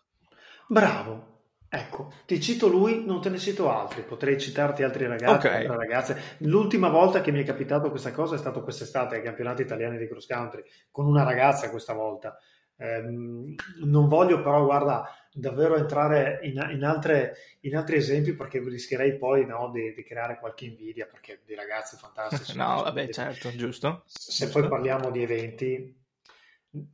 [0.69, 1.35] Bravo.
[1.69, 5.67] Ecco, ti cito lui, non te ne cito altri, potrei citarti altri ragazzi, okay.
[5.67, 6.21] altre ragazze.
[6.39, 10.07] L'ultima volta che mi è capitato questa cosa è stato quest'estate ai campionati italiani di
[10.07, 12.39] cross country, con una ragazza questa volta.
[12.79, 15.07] Ehm, non voglio però, guarda,
[15.37, 20.39] davvero entrare in, in, altre, in altri esempi perché rischierei poi no, di, di, creare
[20.39, 22.57] qualche invidia perché di ragazzi fantastici.
[22.59, 24.05] no, vabbè, certo, giusto.
[24.07, 24.61] Se giusto.
[24.61, 25.95] poi parliamo di eventi,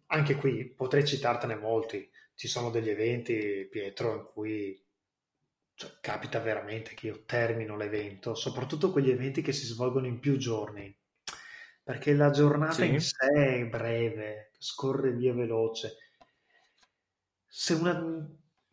[0.07, 2.11] anche qui potrei citartene molti.
[2.34, 4.84] Ci sono degli eventi, Pietro, in cui
[5.74, 10.36] cioè, capita veramente che io termino l'evento, soprattutto quegli eventi che si svolgono in più
[10.36, 10.93] giorni
[11.84, 12.86] perché la giornata sì.
[12.86, 15.97] in sé è breve, scorre via veloce.
[17.78, 18.28] Una...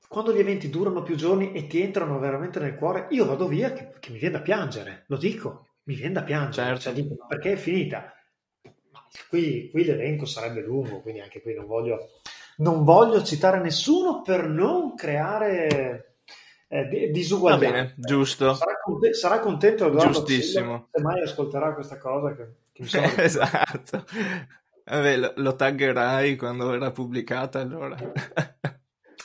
[0.08, 3.74] Quando gli eventi durano più giorni e ti entrano veramente nel cuore, io vado via
[3.74, 6.82] che, che mi viene da piangere, lo dico, mi viene da piangere, certo.
[6.82, 8.14] cioè, dico, perché è finita.
[9.28, 12.10] Qui, qui, l'elenco sarebbe lungo, quindi anche qui non voglio,
[12.58, 16.16] non voglio citare nessuno per non creare
[16.68, 17.66] eh, disuguaglianza.
[17.66, 18.54] Va bene, giusto.
[18.54, 18.74] Sarà,
[19.12, 20.88] sarà contento Edoardo Giustissimo.
[20.92, 22.54] se mai ascolterà questa cosa che
[23.18, 24.06] esatto.
[24.90, 27.96] Vabbè, lo, lo taggerai quando verrà pubblicata allora.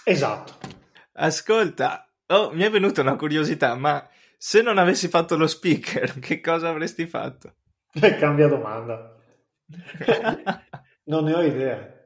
[0.04, 0.58] esatto.
[1.14, 4.06] Ascolta, oh, mi è venuta una curiosità, ma
[4.36, 7.54] se non avessi fatto lo speaker, che cosa avresti fatto?
[7.94, 9.16] Eh, cambia domanda.
[11.04, 12.02] non ne ho idea.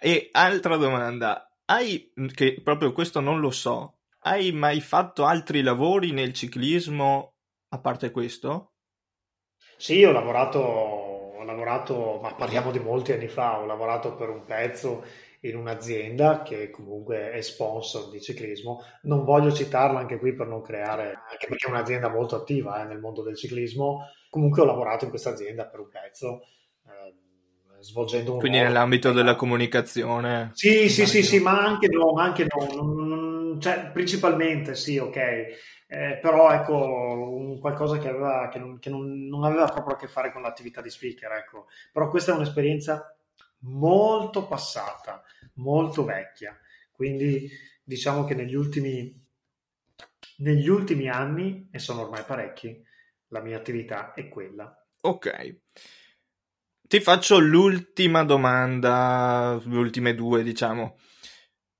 [0.00, 6.12] E altra domanda, hai, che proprio questo non lo so, hai mai fatto altri lavori
[6.12, 7.34] nel ciclismo
[7.68, 8.72] a parte questo?
[9.76, 10.97] Sì, ho lavorato,
[11.38, 15.04] ho lavorato, ma parliamo di molti anni fa, ho lavorato per un pezzo
[15.42, 18.82] in un'azienda che comunque è sponsor di ciclismo.
[19.02, 22.86] Non voglio citarla anche qui per non creare, anche perché è un'azienda molto attiva eh,
[22.86, 24.06] nel mondo del ciclismo.
[24.30, 26.40] Comunque ho lavorato in questa azienda per un pezzo.
[26.86, 27.14] Eh,
[27.80, 30.50] svolgendo un Quindi nell'ambito della comunicazione.
[30.54, 35.76] Sì, sì, sì, sì, ma anche no, ma anche no, cioè, principalmente sì, ok.
[35.90, 40.06] Eh, però ecco, qualcosa che, aveva, che, non, che non, non, aveva proprio a che
[40.06, 41.66] fare con l'attività di speaker, ecco.
[41.90, 43.16] Però questa è un'esperienza
[43.60, 45.24] molto passata,
[45.54, 46.58] molto vecchia.
[46.92, 47.50] Quindi
[47.82, 49.26] diciamo che negli ultimi,
[50.38, 52.84] negli ultimi anni, e sono ormai parecchi,
[53.28, 54.70] la mia attività è quella.
[55.00, 55.60] Ok.
[56.82, 60.98] Ti faccio l'ultima domanda, le ultime due, diciamo.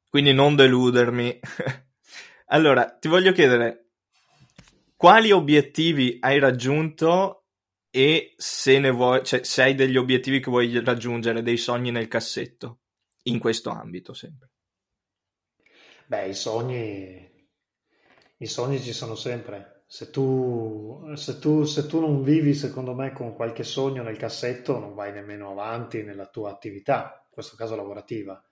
[0.08, 1.40] Quindi non deludermi.
[2.46, 3.87] allora, ti voglio chiedere
[4.98, 7.44] quali obiettivi hai raggiunto
[7.88, 12.08] e se ne vuoi, cioè, se hai degli obiettivi che vuoi raggiungere, dei sogni nel
[12.08, 12.80] cassetto,
[13.22, 14.50] in questo ambito sempre.
[16.08, 17.48] Beh, i sogni,
[18.38, 19.84] i sogni ci sono sempre.
[19.86, 24.80] Se tu, se, tu, se tu non vivi, secondo me, con qualche sogno nel cassetto,
[24.80, 28.44] non vai nemmeno avanti nella tua attività, in questo caso lavorativa.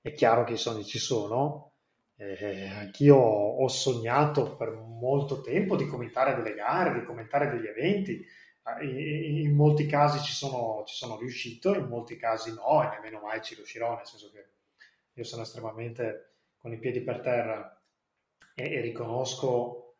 [0.00, 1.73] È chiaro che i sogni ci sono.
[2.16, 8.24] Eh, anch'io ho sognato per molto tempo di commentare delle gare, di commentare degli eventi.
[8.82, 13.42] In molti casi ci sono, ci sono, riuscito, in molti casi no, e nemmeno mai
[13.42, 14.46] ci riuscirò, nel senso che
[15.12, 17.82] io sono estremamente con i piedi per terra
[18.54, 19.96] e, e riconosco,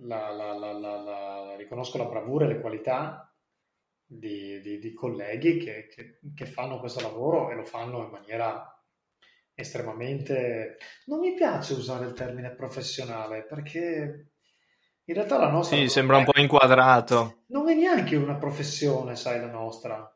[0.00, 3.34] la, la, la, riconosco, la, bravura e le qualità
[4.04, 8.71] di, di, di colleghi che, che, che fanno questo lavoro e lo fanno in maniera
[9.54, 10.76] estremamente...
[11.06, 14.32] Non mi piace usare il termine professionale perché
[15.04, 15.76] in realtà la nostra...
[15.76, 17.42] Sì, sembra un po' inquadrato.
[17.48, 20.08] Non è neanche una professione, sai, la nostra.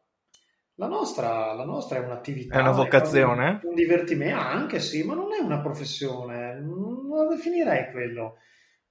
[0.79, 2.57] La nostra, la nostra è un'attività.
[2.57, 3.61] È una vocazione?
[3.63, 6.61] È un divertimento, anche sì, ma non è una professione.
[6.61, 8.37] Non la definirei quello.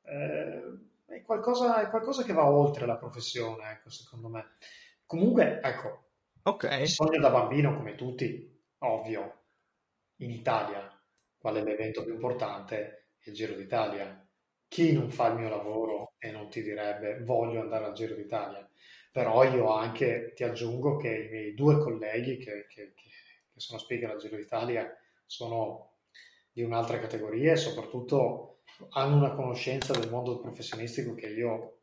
[0.03, 4.55] Eh, è, qualcosa, è, qualcosa, che va oltre la professione, ecco, secondo me.
[5.05, 6.07] Comunque, ecco,
[6.43, 6.87] okay.
[6.87, 9.44] sogno da bambino come tutti, ovvio,
[10.17, 10.89] in Italia,
[11.37, 13.09] qual è l'evento più importante?
[13.25, 14.25] Il Giro d'Italia
[14.67, 18.67] chi non fa il mio lavoro e non ti direbbe voglio andare al Giro d'Italia?
[19.11, 23.09] Però io anche ti aggiungo che i miei due colleghi che, che, che,
[23.53, 24.93] che sono speaker al Giro d'Italia
[25.25, 25.93] sono
[26.51, 28.59] di un'altra categoria e soprattutto
[28.89, 31.77] hanno una conoscenza del mondo professionistico che io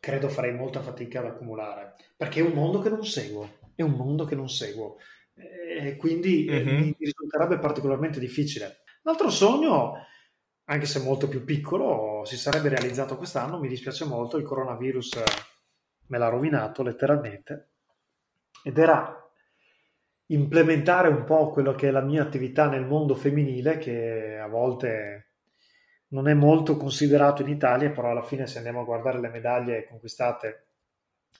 [0.00, 3.92] credo farei molta fatica ad accumulare, perché è un mondo che non seguo, è un
[3.92, 4.96] mondo che non seguo
[5.80, 6.76] e quindi mm-hmm.
[6.76, 8.82] mi risulterebbe particolarmente difficile.
[9.02, 9.94] L'altro sogno
[10.70, 13.58] anche se molto più piccolo, si sarebbe realizzato quest'anno.
[13.58, 15.24] Mi dispiace molto, il coronavirus eh,
[16.06, 17.70] me l'ha rovinato letteralmente.
[18.62, 19.16] Ed era
[20.26, 25.32] implementare un po' quello che è la mia attività nel mondo femminile, che a volte
[26.10, 29.86] non è molto considerato in Italia, però alla fine se andiamo a guardare le medaglie
[29.88, 30.66] conquistate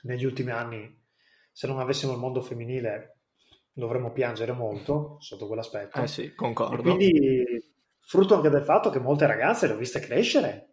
[0.03, 1.01] negli ultimi anni,
[1.53, 3.20] se non avessimo il mondo femminile
[3.73, 6.01] dovremmo piangere molto sotto quell'aspetto.
[6.01, 6.77] Eh sì, concordo.
[6.77, 10.71] E quindi frutto anche del fatto che molte ragazze le ho viste crescere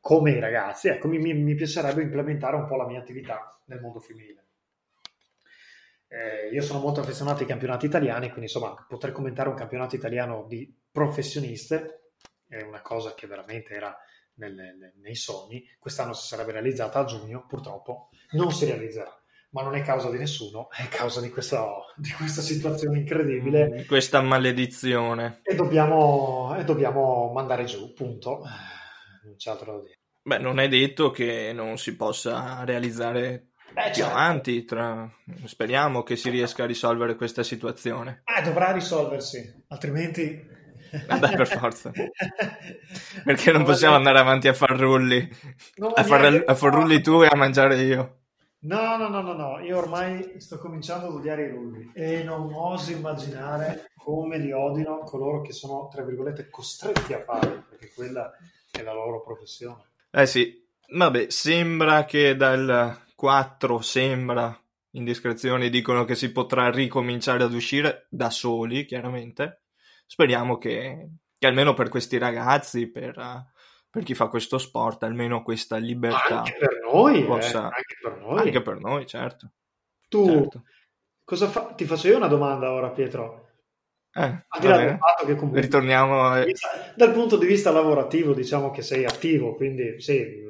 [0.00, 0.88] come i ragazzi.
[0.88, 4.46] Ecco, mi, mi piacerebbe implementare un po' la mia attività nel mondo femminile.
[6.08, 10.44] Eh, io sono molto affezionato ai campionati italiani, quindi insomma poter commentare un campionato italiano
[10.48, 12.14] di professioniste
[12.48, 13.96] è una cosa che veramente era
[14.34, 15.64] nelle, nei sogni.
[15.78, 19.19] Quest'anno si sarebbe realizzata a giugno, purtroppo non si realizzerà
[19.50, 23.68] ma non è causa di nessuno, è causa di questa, di questa situazione incredibile.
[23.68, 25.40] Mm, questa maledizione.
[25.42, 28.42] E dobbiamo, e dobbiamo mandare giù, punto.
[28.44, 29.98] Eh, non c'è altro da dire.
[30.22, 34.10] Beh, non è detto che non si possa realizzare Beh, più certo.
[34.10, 34.64] avanti.
[34.64, 35.10] Tra...
[35.44, 38.22] Speriamo che si riesca a risolvere questa situazione.
[38.24, 40.58] Eh, dovrà risolversi, altrimenti
[41.06, 41.90] Vabbè, per forza.
[43.24, 45.28] Perché non possiamo andare avanti a far rulli.
[45.94, 48.19] A far, a far rulli tu e a mangiare io.
[48.62, 52.52] No, no, no, no, no, io ormai sto cominciando ad odiare i rugby e non
[52.52, 58.30] oso immaginare come li odino coloro che sono, tra virgolette, costretti a fare, perché quella
[58.70, 59.92] è la loro professione.
[60.10, 64.54] Eh sì, vabbè, sembra che dal 4, sembra,
[64.90, 69.62] indiscrezioni dicono che si potrà ricominciare ad uscire da soli, chiaramente.
[70.04, 71.08] Speriamo che,
[71.38, 73.16] che almeno per questi ragazzi, per
[73.90, 76.38] per chi fa questo sport, almeno questa libertà.
[76.38, 77.62] Anche per noi, possa...
[77.62, 78.38] eh, anche per noi.
[78.38, 79.50] Anche per noi, certo.
[80.08, 80.64] Tu, certo.
[81.24, 81.74] cosa fa...
[81.74, 83.48] ti faccio io una domanda ora, Pietro.
[84.12, 85.60] Eh, Al di là del fatto che comunque...
[85.60, 86.22] Ritorniamo...
[86.22, 86.44] A...
[86.94, 90.44] Dal punto di vista lavorativo, diciamo che sei attivo, quindi sì,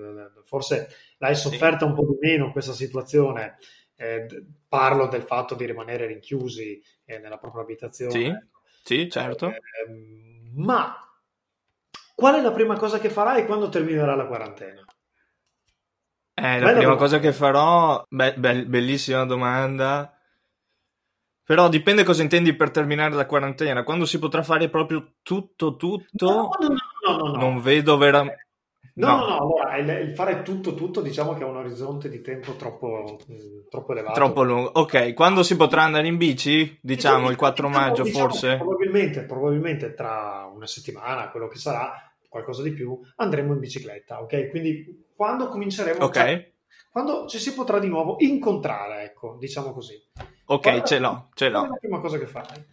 [0.44, 0.88] forse
[1.18, 1.84] l'hai sofferta sì.
[1.84, 3.56] un po' di meno questa situazione.
[4.00, 4.26] eh,
[4.66, 8.10] parlo del fatto di rimanere rinchiusi eh, nella propria abitazione.
[8.12, 8.34] Sì,
[8.82, 9.48] sì certo.
[9.48, 9.54] Eh,
[10.54, 11.09] ma
[12.20, 14.84] qual è la prima cosa che farai quando terminerà la quarantena?
[16.34, 16.96] Eh, la Bella prima domanda.
[16.96, 20.14] cosa che farò, be- be- bellissima domanda.
[21.42, 23.82] Però dipende cosa intendi per terminare la quarantena.
[23.82, 28.48] Quando si potrà fare proprio tutto, tutto, no, no, no, no non vedo veramente.
[28.94, 32.52] No, no, no, allora il, fare tutto, tutto, diciamo che ha un orizzonte di tempo
[32.52, 34.14] troppo, mm, troppo elevato.
[34.14, 34.70] Troppo lungo.
[34.74, 36.78] Ok, quando si potrà andare in bici?
[36.82, 38.56] Diciamo il 4 diciamo, maggio, diciamo, forse?
[38.56, 44.48] Probabilmente, probabilmente tra una settimana, quello che sarà, qualcosa di più, andremo in bicicletta, ok?
[44.48, 46.02] Quindi quando cominceremo...
[46.02, 46.14] Ok.
[46.14, 46.52] Cioè,
[46.90, 49.94] quando ci si potrà di nuovo incontrare, ecco, diciamo così.
[50.46, 51.66] Ok, Guarda, ce l'ho, ce l'ho.
[51.66, 52.66] la prima cosa che farai?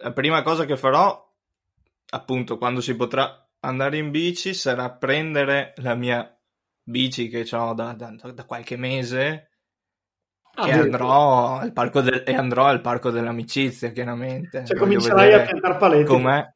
[0.00, 1.32] La prima cosa che farò,
[2.10, 6.34] appunto, quando si potrà andare in bici, sarà prendere la mia
[6.82, 9.50] bici che ho da, da, da qualche mese
[10.54, 14.64] ah, e, andrò al parco del, e andrò al parco dell'amicizia, chiaramente.
[14.64, 16.04] Cioè, Voglio comincerai a piantare paletti.
[16.04, 16.54] Com'è?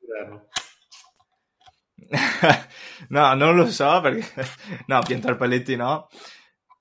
[3.09, 4.27] No, non lo so perché...
[4.87, 6.09] No, piantare paletti no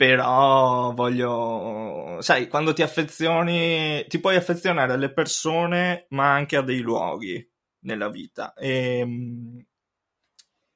[0.01, 6.79] però voglio, sai, quando ti affezioni, ti puoi affezionare alle persone, ma anche a dei
[6.79, 7.47] luoghi
[7.81, 8.55] nella vita.
[8.55, 9.63] E, ehm,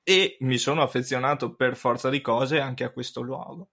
[0.03, 3.71] e mi sono affezionato per forza di cose anche a questo luogo.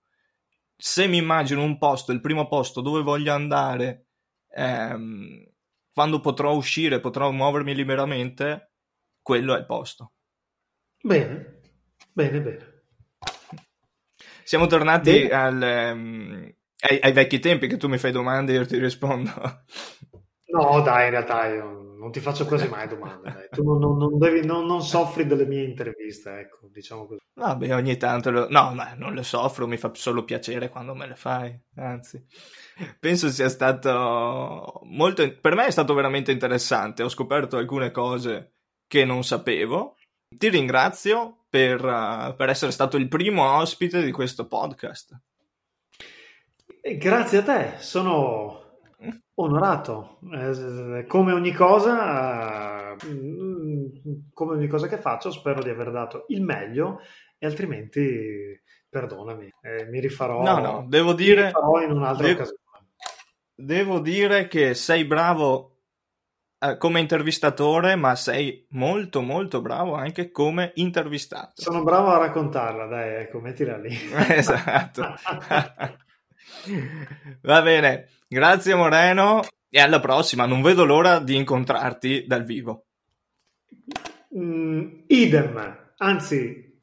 [0.75, 4.07] Se mi immagino un posto, il primo posto dove voglio andare,
[4.49, 5.45] ehm,
[5.93, 8.73] quando potrò uscire, potrò muovermi liberamente,
[9.21, 10.13] quello è il posto.
[11.03, 11.61] Bene,
[12.13, 12.83] bene, bene.
[14.45, 16.55] Siamo tornati al, um,
[16.89, 19.31] ai, ai, vecchi tempi che tu mi fai domande e io ti rispondo.
[20.53, 23.33] No, dai, in realtà io non ti faccio quasi mai domande.
[23.33, 23.49] Dai.
[23.51, 27.21] Tu non, non, non, devi, non, soffri delle mie interviste, ecco, diciamo così.
[27.35, 28.31] Vabbè, ogni tanto...
[28.31, 28.49] Lo...
[28.51, 32.23] No, ma non le soffro, mi fa solo piacere quando me le fai, anzi.
[33.01, 35.39] Penso sia stato molto...
[35.41, 39.97] Per me è stato veramente interessante, ho scoperto alcune cose che non sapevo.
[40.37, 45.19] Ti ringrazio per, uh, per essere stato il primo ospite di questo podcast.
[46.81, 48.63] Grazie a te, sono
[49.35, 50.19] onorato.
[50.33, 53.87] Eh, come ogni cosa, mm,
[54.33, 57.01] come ogni cosa che faccio, spero di aver dato il meglio
[57.39, 60.43] e altrimenti perdonami, eh, mi rifarò.
[60.43, 61.53] No, no, devo dire.
[61.85, 62.61] in un'altra de- occasione.
[63.55, 65.72] Devo dire che sei bravo eh,
[66.79, 71.61] come intervistatore, ma sei molto molto bravo anche come intervistato.
[71.61, 73.95] Sono bravo a raccontarla, dai, ecco, mettila lì.
[74.29, 75.15] esatto.
[77.43, 82.85] Va bene, grazie Moreno e alla prossima, non vedo l'ora di incontrarti dal vivo.
[84.37, 86.81] Mm, idem, anzi,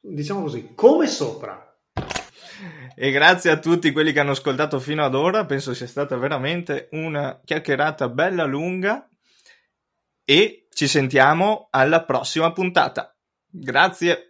[0.00, 1.67] diciamo così, come sopra.
[2.94, 6.88] E grazie a tutti quelli che hanno ascoltato fino ad ora, penso sia stata veramente
[6.92, 9.08] una chiacchierata bella lunga
[10.24, 13.16] e ci sentiamo alla prossima puntata.
[13.46, 14.24] Grazie.